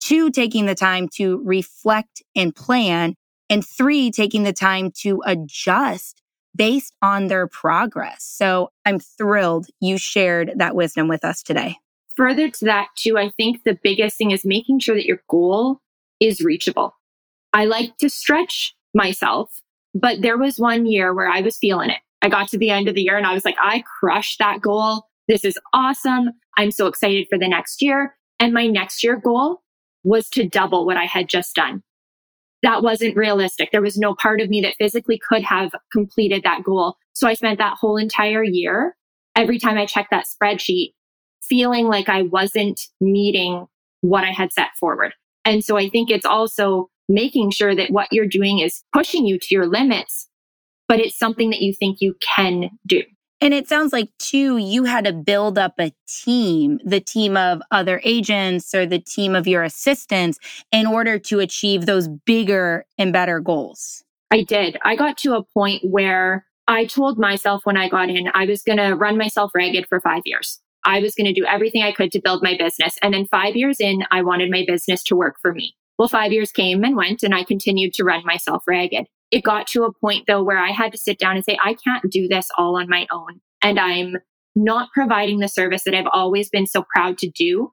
two, 0.00 0.30
taking 0.30 0.66
the 0.66 0.74
time 0.74 1.08
to 1.16 1.42
reflect 1.44 2.22
and 2.36 2.54
plan, 2.54 3.14
and 3.48 3.66
three, 3.66 4.10
taking 4.10 4.42
the 4.42 4.52
time 4.52 4.90
to 5.02 5.22
adjust 5.26 6.22
based 6.56 6.94
on 7.02 7.26
their 7.26 7.46
progress. 7.46 8.22
So 8.22 8.70
I'm 8.84 8.98
thrilled 8.98 9.66
you 9.80 9.98
shared 9.98 10.52
that 10.56 10.76
wisdom 10.76 11.08
with 11.08 11.24
us 11.24 11.42
today. 11.42 11.76
Further 12.16 12.48
to 12.48 12.64
that, 12.66 12.88
too, 12.96 13.18
I 13.18 13.30
think 13.30 13.64
the 13.64 13.78
biggest 13.82 14.16
thing 14.16 14.30
is 14.30 14.44
making 14.44 14.78
sure 14.78 14.94
that 14.94 15.06
your 15.06 15.22
goal 15.28 15.80
is 16.20 16.40
reachable. 16.40 16.94
I 17.52 17.64
like 17.64 17.96
to 17.98 18.08
stretch 18.08 18.74
myself, 18.94 19.62
but 19.94 20.22
there 20.22 20.38
was 20.38 20.58
one 20.58 20.86
year 20.86 21.12
where 21.12 21.28
I 21.28 21.40
was 21.40 21.58
feeling 21.58 21.90
it. 21.90 21.98
I 22.22 22.28
got 22.28 22.48
to 22.50 22.58
the 22.58 22.70
end 22.70 22.88
of 22.88 22.94
the 22.94 23.02
year 23.02 23.16
and 23.16 23.26
I 23.26 23.34
was 23.34 23.44
like, 23.44 23.56
I 23.60 23.82
crushed 24.00 24.38
that 24.38 24.60
goal. 24.60 25.08
This 25.28 25.44
is 25.44 25.58
awesome. 25.72 26.30
I'm 26.56 26.70
so 26.70 26.86
excited 26.86 27.26
for 27.30 27.38
the 27.38 27.48
next 27.48 27.80
year. 27.82 28.16
And 28.38 28.52
my 28.52 28.66
next 28.66 29.02
year 29.02 29.16
goal 29.16 29.62
was 30.02 30.28
to 30.30 30.48
double 30.48 30.84
what 30.84 30.96
I 30.96 31.04
had 31.04 31.28
just 31.28 31.54
done. 31.54 31.82
That 32.62 32.82
wasn't 32.82 33.16
realistic. 33.16 33.70
There 33.70 33.82
was 33.82 33.98
no 33.98 34.14
part 34.14 34.40
of 34.40 34.48
me 34.48 34.60
that 34.62 34.74
physically 34.78 35.20
could 35.28 35.42
have 35.42 35.72
completed 35.92 36.42
that 36.44 36.62
goal. 36.64 36.96
So 37.12 37.28
I 37.28 37.34
spent 37.34 37.58
that 37.58 37.76
whole 37.78 37.96
entire 37.96 38.42
year, 38.42 38.96
every 39.36 39.58
time 39.58 39.76
I 39.78 39.86
checked 39.86 40.10
that 40.10 40.26
spreadsheet, 40.26 40.94
feeling 41.42 41.86
like 41.86 42.08
I 42.08 42.22
wasn't 42.22 42.80
meeting 43.00 43.66
what 44.00 44.24
I 44.24 44.32
had 44.32 44.52
set 44.52 44.70
forward. 44.78 45.12
And 45.44 45.64
so 45.64 45.76
I 45.76 45.88
think 45.88 46.10
it's 46.10 46.26
also 46.26 46.88
making 47.08 47.50
sure 47.50 47.74
that 47.74 47.90
what 47.90 48.08
you're 48.10 48.26
doing 48.26 48.60
is 48.60 48.82
pushing 48.94 49.26
you 49.26 49.38
to 49.38 49.54
your 49.54 49.66
limits, 49.66 50.28
but 50.88 51.00
it's 51.00 51.18
something 51.18 51.50
that 51.50 51.60
you 51.60 51.74
think 51.74 51.98
you 52.00 52.14
can 52.36 52.70
do. 52.86 53.02
And 53.40 53.52
it 53.52 53.68
sounds 53.68 53.92
like, 53.92 54.08
too, 54.18 54.56
you 54.56 54.84
had 54.84 55.04
to 55.04 55.12
build 55.12 55.58
up 55.58 55.74
a 55.78 55.92
team, 56.08 56.78
the 56.84 57.00
team 57.00 57.36
of 57.36 57.60
other 57.70 58.00
agents 58.04 58.74
or 58.74 58.86
the 58.86 58.98
team 58.98 59.34
of 59.34 59.46
your 59.46 59.62
assistants 59.62 60.38
in 60.72 60.86
order 60.86 61.18
to 61.18 61.40
achieve 61.40 61.84
those 61.84 62.08
bigger 62.08 62.86
and 62.96 63.12
better 63.12 63.40
goals. 63.40 64.04
I 64.30 64.42
did. 64.42 64.78
I 64.82 64.96
got 64.96 65.18
to 65.18 65.34
a 65.34 65.42
point 65.42 65.82
where 65.84 66.46
I 66.66 66.86
told 66.86 67.18
myself 67.18 67.62
when 67.64 67.76
I 67.76 67.88
got 67.88 68.08
in, 68.08 68.30
I 68.32 68.46
was 68.46 68.62
going 68.62 68.78
to 68.78 68.94
run 68.94 69.18
myself 69.18 69.50
ragged 69.54 69.86
for 69.88 70.00
five 70.00 70.22
years. 70.24 70.60
I 70.84 71.00
was 71.00 71.14
going 71.14 71.26
to 71.26 71.38
do 71.38 71.46
everything 71.46 71.82
I 71.82 71.92
could 71.92 72.12
to 72.12 72.20
build 72.20 72.42
my 72.42 72.56
business. 72.56 72.96
And 73.02 73.12
then 73.14 73.26
five 73.26 73.56
years 73.56 73.80
in, 73.80 74.04
I 74.10 74.22
wanted 74.22 74.50
my 74.50 74.64
business 74.66 75.02
to 75.04 75.16
work 75.16 75.36
for 75.40 75.52
me. 75.52 75.74
Well, 75.98 76.08
five 76.08 76.32
years 76.32 76.50
came 76.50 76.82
and 76.84 76.96
went, 76.96 77.22
and 77.22 77.34
I 77.34 77.44
continued 77.44 77.94
to 77.94 78.04
run 78.04 78.24
myself 78.24 78.64
ragged. 78.66 79.06
It 79.34 79.42
got 79.42 79.66
to 79.68 79.82
a 79.84 79.92
point, 79.92 80.26
though, 80.26 80.42
where 80.42 80.58
I 80.58 80.70
had 80.70 80.92
to 80.92 80.98
sit 80.98 81.18
down 81.18 81.34
and 81.36 81.44
say, 81.44 81.58
I 81.62 81.74
can't 81.74 82.10
do 82.10 82.28
this 82.28 82.48
all 82.56 82.78
on 82.78 82.88
my 82.88 83.06
own. 83.10 83.40
And 83.62 83.80
I'm 83.80 84.16
not 84.54 84.90
providing 84.94 85.40
the 85.40 85.48
service 85.48 85.82
that 85.84 85.94
I've 85.94 86.08
always 86.12 86.48
been 86.48 86.66
so 86.66 86.84
proud 86.94 87.18
to 87.18 87.28
do 87.28 87.72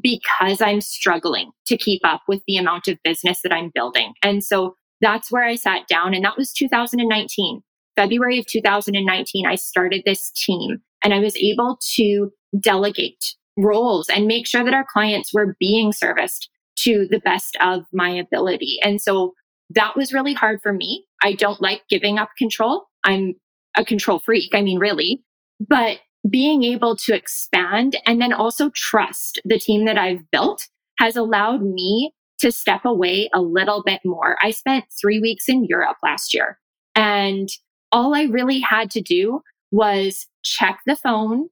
because 0.00 0.60
I'm 0.60 0.80
struggling 0.80 1.50
to 1.66 1.76
keep 1.76 2.02
up 2.04 2.22
with 2.28 2.42
the 2.46 2.56
amount 2.58 2.86
of 2.86 3.02
business 3.02 3.40
that 3.42 3.52
I'm 3.52 3.72
building. 3.74 4.12
And 4.22 4.44
so 4.44 4.76
that's 5.00 5.32
where 5.32 5.44
I 5.44 5.56
sat 5.56 5.88
down, 5.88 6.14
and 6.14 6.24
that 6.24 6.36
was 6.38 6.52
2019. 6.52 7.62
February 7.96 8.38
of 8.38 8.46
2019, 8.46 9.46
I 9.46 9.56
started 9.56 10.02
this 10.06 10.30
team 10.30 10.80
and 11.02 11.12
I 11.12 11.18
was 11.18 11.36
able 11.36 11.78
to 11.96 12.30
delegate 12.60 13.34
roles 13.56 14.08
and 14.08 14.26
make 14.26 14.46
sure 14.46 14.64
that 14.64 14.74
our 14.74 14.86
clients 14.90 15.34
were 15.34 15.56
being 15.58 15.92
serviced 15.92 16.48
to 16.76 17.08
the 17.10 17.18
best 17.18 17.56
of 17.60 17.84
my 17.92 18.10
ability. 18.10 18.78
And 18.82 19.02
so 19.02 19.34
that 19.70 19.96
was 19.96 20.12
really 20.12 20.34
hard 20.34 20.60
for 20.62 20.72
me. 20.72 21.04
I 21.22 21.34
don't 21.34 21.60
like 21.60 21.82
giving 21.88 22.18
up 22.18 22.30
control. 22.38 22.86
I'm 23.04 23.34
a 23.76 23.84
control 23.84 24.18
freak. 24.18 24.54
I 24.54 24.62
mean, 24.62 24.78
really, 24.78 25.22
but 25.60 26.00
being 26.28 26.64
able 26.64 26.96
to 26.96 27.14
expand 27.14 27.96
and 28.06 28.20
then 28.20 28.32
also 28.32 28.70
trust 28.74 29.40
the 29.44 29.58
team 29.58 29.86
that 29.86 29.96
I've 29.96 30.30
built 30.30 30.68
has 30.98 31.16
allowed 31.16 31.62
me 31.62 32.12
to 32.40 32.52
step 32.52 32.84
away 32.84 33.30
a 33.32 33.40
little 33.40 33.82
bit 33.82 34.00
more. 34.04 34.36
I 34.42 34.50
spent 34.50 34.84
three 35.00 35.20
weeks 35.20 35.48
in 35.48 35.64
Europe 35.64 35.96
last 36.02 36.34
year 36.34 36.58
and 36.94 37.48
all 37.92 38.14
I 38.14 38.24
really 38.24 38.60
had 38.60 38.90
to 38.92 39.00
do 39.00 39.42
was 39.70 40.26
check 40.42 40.80
the 40.86 40.96
phone, 40.96 41.48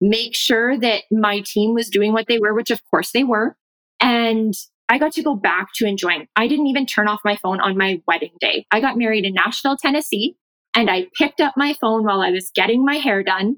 make 0.00 0.34
sure 0.34 0.78
that 0.78 1.04
my 1.10 1.42
team 1.44 1.74
was 1.74 1.88
doing 1.88 2.12
what 2.12 2.26
they 2.28 2.38
were, 2.38 2.54
which 2.54 2.70
of 2.70 2.82
course 2.90 3.12
they 3.12 3.24
were, 3.24 3.56
And 4.00 4.54
I 4.88 4.98
got 4.98 5.12
to 5.12 5.22
go 5.22 5.34
back 5.34 5.68
to 5.76 5.86
enjoying. 5.86 6.26
I 6.36 6.48
didn't 6.48 6.66
even 6.66 6.86
turn 6.86 7.08
off 7.08 7.20
my 7.24 7.36
phone 7.36 7.60
on 7.60 7.76
my 7.76 8.00
wedding 8.06 8.32
day. 8.40 8.66
I 8.70 8.80
got 8.80 8.96
married 8.96 9.24
in 9.24 9.34
Nashville, 9.34 9.76
Tennessee, 9.76 10.36
and 10.74 10.90
I 10.90 11.06
picked 11.16 11.40
up 11.40 11.54
my 11.56 11.74
phone 11.80 12.04
while 12.04 12.20
I 12.20 12.30
was 12.30 12.50
getting 12.54 12.84
my 12.84 12.96
hair 12.96 13.22
done 13.22 13.56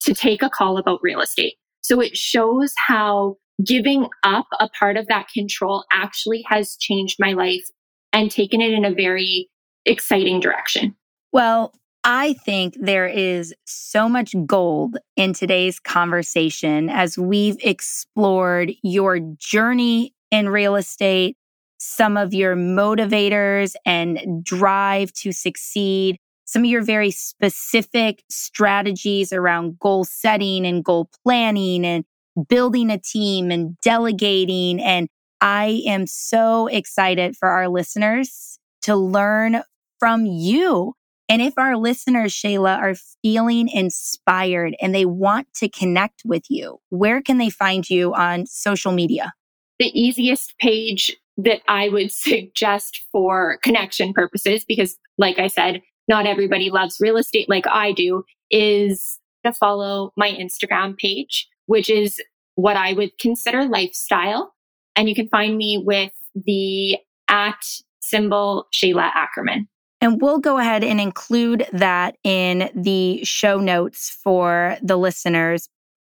to 0.00 0.14
take 0.14 0.42
a 0.42 0.50
call 0.50 0.76
about 0.76 1.00
real 1.02 1.20
estate. 1.20 1.54
So 1.82 2.00
it 2.00 2.16
shows 2.16 2.72
how 2.86 3.36
giving 3.64 4.08
up 4.22 4.46
a 4.58 4.68
part 4.68 4.96
of 4.96 5.06
that 5.08 5.28
control 5.32 5.84
actually 5.92 6.44
has 6.48 6.76
changed 6.76 7.16
my 7.20 7.32
life 7.34 7.64
and 8.12 8.30
taken 8.30 8.60
it 8.60 8.72
in 8.72 8.84
a 8.84 8.92
very 8.92 9.48
exciting 9.84 10.40
direction. 10.40 10.96
Well, 11.32 11.72
I 12.04 12.34
think 12.44 12.76
there 12.78 13.06
is 13.06 13.54
so 13.64 14.08
much 14.08 14.34
gold 14.46 14.98
in 15.16 15.32
today's 15.32 15.80
conversation 15.80 16.90
as 16.90 17.16
we've 17.16 17.56
explored 17.60 18.72
your 18.82 19.20
journey 19.38 20.13
in 20.34 20.48
real 20.48 20.74
estate, 20.74 21.36
some 21.78 22.16
of 22.16 22.34
your 22.34 22.56
motivators 22.56 23.74
and 23.86 24.42
drive 24.42 25.12
to 25.12 25.30
succeed, 25.30 26.18
some 26.44 26.62
of 26.64 26.70
your 26.70 26.82
very 26.82 27.10
specific 27.12 28.24
strategies 28.28 29.32
around 29.32 29.78
goal 29.78 30.04
setting 30.04 30.66
and 30.66 30.84
goal 30.84 31.08
planning 31.22 31.86
and 31.86 32.04
building 32.48 32.90
a 32.90 32.98
team 32.98 33.52
and 33.52 33.78
delegating. 33.78 34.80
And 34.82 35.08
I 35.40 35.82
am 35.86 36.06
so 36.06 36.66
excited 36.66 37.36
for 37.36 37.48
our 37.48 37.68
listeners 37.68 38.58
to 38.82 38.96
learn 38.96 39.62
from 40.00 40.26
you 40.26 40.94
and 41.28 41.40
if 41.40 41.54
our 41.56 41.76
listeners, 41.76 42.34
Shayla, 42.34 42.76
are 42.76 42.94
feeling 43.22 43.68
inspired 43.68 44.76
and 44.80 44.94
they 44.94 45.06
want 45.06 45.48
to 45.54 45.70
connect 45.70 46.20
with 46.24 46.44
you, 46.50 46.80
where 46.90 47.22
can 47.22 47.38
they 47.38 47.48
find 47.48 47.88
you 47.88 48.12
on 48.12 48.44
social 48.44 48.92
media? 48.92 49.32
The 49.78 49.98
easiest 49.98 50.56
page 50.58 51.14
that 51.36 51.60
I 51.68 51.88
would 51.88 52.12
suggest 52.12 53.02
for 53.12 53.58
connection 53.62 54.12
purposes, 54.12 54.64
because 54.64 54.96
like 55.18 55.38
I 55.38 55.48
said, 55.48 55.82
not 56.08 56.26
everybody 56.26 56.70
loves 56.70 56.98
real 57.00 57.16
estate 57.16 57.48
like 57.48 57.66
I 57.66 57.92
do, 57.92 58.24
is 58.50 59.18
to 59.44 59.52
follow 59.52 60.12
my 60.16 60.30
Instagram 60.30 60.96
page, 60.96 61.48
which 61.66 61.88
is 61.88 62.20
what 62.56 62.76
I 62.76 62.92
would 62.92 63.16
consider 63.18 63.64
lifestyle. 63.64 64.54
And 64.96 65.08
you 65.08 65.14
can 65.14 65.28
find 65.28 65.56
me 65.56 65.82
with 65.84 66.12
the 66.34 66.98
at 67.28 67.64
symbol 68.00 68.66
Shayla 68.72 69.10
Ackerman. 69.14 69.68
And 70.00 70.20
we'll 70.20 70.38
go 70.38 70.58
ahead 70.58 70.84
and 70.84 71.00
include 71.00 71.66
that 71.72 72.16
in 72.24 72.70
the 72.74 73.24
show 73.24 73.58
notes 73.58 74.10
for 74.10 74.76
the 74.82 74.96
listeners. 74.96 75.68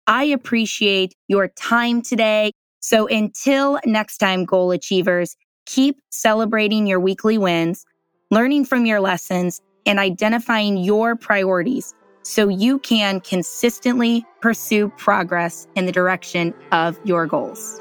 I 0.05 0.25
appreciate 0.25 1.15
your 1.27 1.47
time 1.47 2.01
today. 2.01 2.51
So 2.89 3.05
until 3.05 3.79
next 3.85 4.17
time, 4.17 4.45
goal 4.45 4.71
achievers, 4.71 5.37
keep 5.67 6.01
celebrating 6.09 6.87
your 6.87 6.99
weekly 6.99 7.37
wins, 7.37 7.85
learning 8.31 8.65
from 8.65 8.87
your 8.87 8.99
lessons, 8.99 9.61
and 9.85 9.99
identifying 9.99 10.75
your 10.75 11.15
priorities 11.15 11.93
so 12.23 12.47
you 12.47 12.79
can 12.79 13.21
consistently 13.21 14.25
pursue 14.41 14.89
progress 14.97 15.67
in 15.75 15.85
the 15.85 15.91
direction 15.91 16.51
of 16.71 16.99
your 17.03 17.27
goals. 17.27 17.79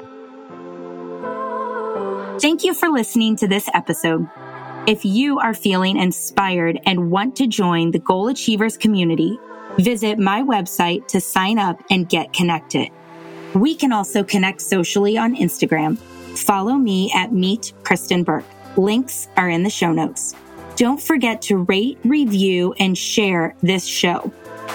Thank 2.39 2.63
you 2.63 2.75
for 2.75 2.89
listening 2.89 3.35
to 3.37 3.47
this 3.47 3.67
episode. 3.73 4.29
If 4.85 5.03
you 5.03 5.39
are 5.39 5.55
feeling 5.55 5.97
inspired 5.97 6.79
and 6.85 7.09
want 7.09 7.35
to 7.37 7.47
join 7.47 7.89
the 7.89 7.99
Goal 7.99 8.27
Achievers 8.27 8.77
community, 8.77 9.39
visit 9.79 10.19
my 10.19 10.43
website 10.43 11.07
to 11.07 11.19
sign 11.19 11.57
up 11.57 11.81
and 11.89 12.07
get 12.07 12.31
connected. 12.31 12.91
We 13.55 13.75
can 13.75 13.91
also 13.91 14.23
connect 14.23 14.61
socially 14.61 15.17
on 15.17 15.35
Instagram. 15.35 15.97
Follow 16.37 16.75
me 16.75 17.11
at 17.15 17.33
Meet 17.33 17.73
Kristen 17.83 18.23
Burke. 18.23 18.45
Links 18.77 19.27
are 19.35 19.49
in 19.49 19.63
the 19.63 19.69
show 19.69 19.91
notes. 19.91 20.35
Don't 20.75 21.01
forget 21.01 21.41
to 21.43 21.57
rate, 21.57 21.97
review, 22.03 22.73
and 22.79 22.97
share 22.97 23.55
this 23.61 23.85
show. 23.85 24.31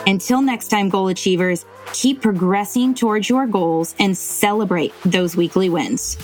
Until 0.07 0.43
next 0.43 0.69
time, 0.69 0.91
goal 0.91 1.09
achievers, 1.09 1.65
keep 1.93 2.21
progressing 2.21 2.95
towards 2.95 3.29
your 3.29 3.47
goals 3.47 3.95
and 3.99 4.17
celebrate 4.17 4.93
those 5.05 5.37
weekly 5.37 5.71
wins. 5.71 6.19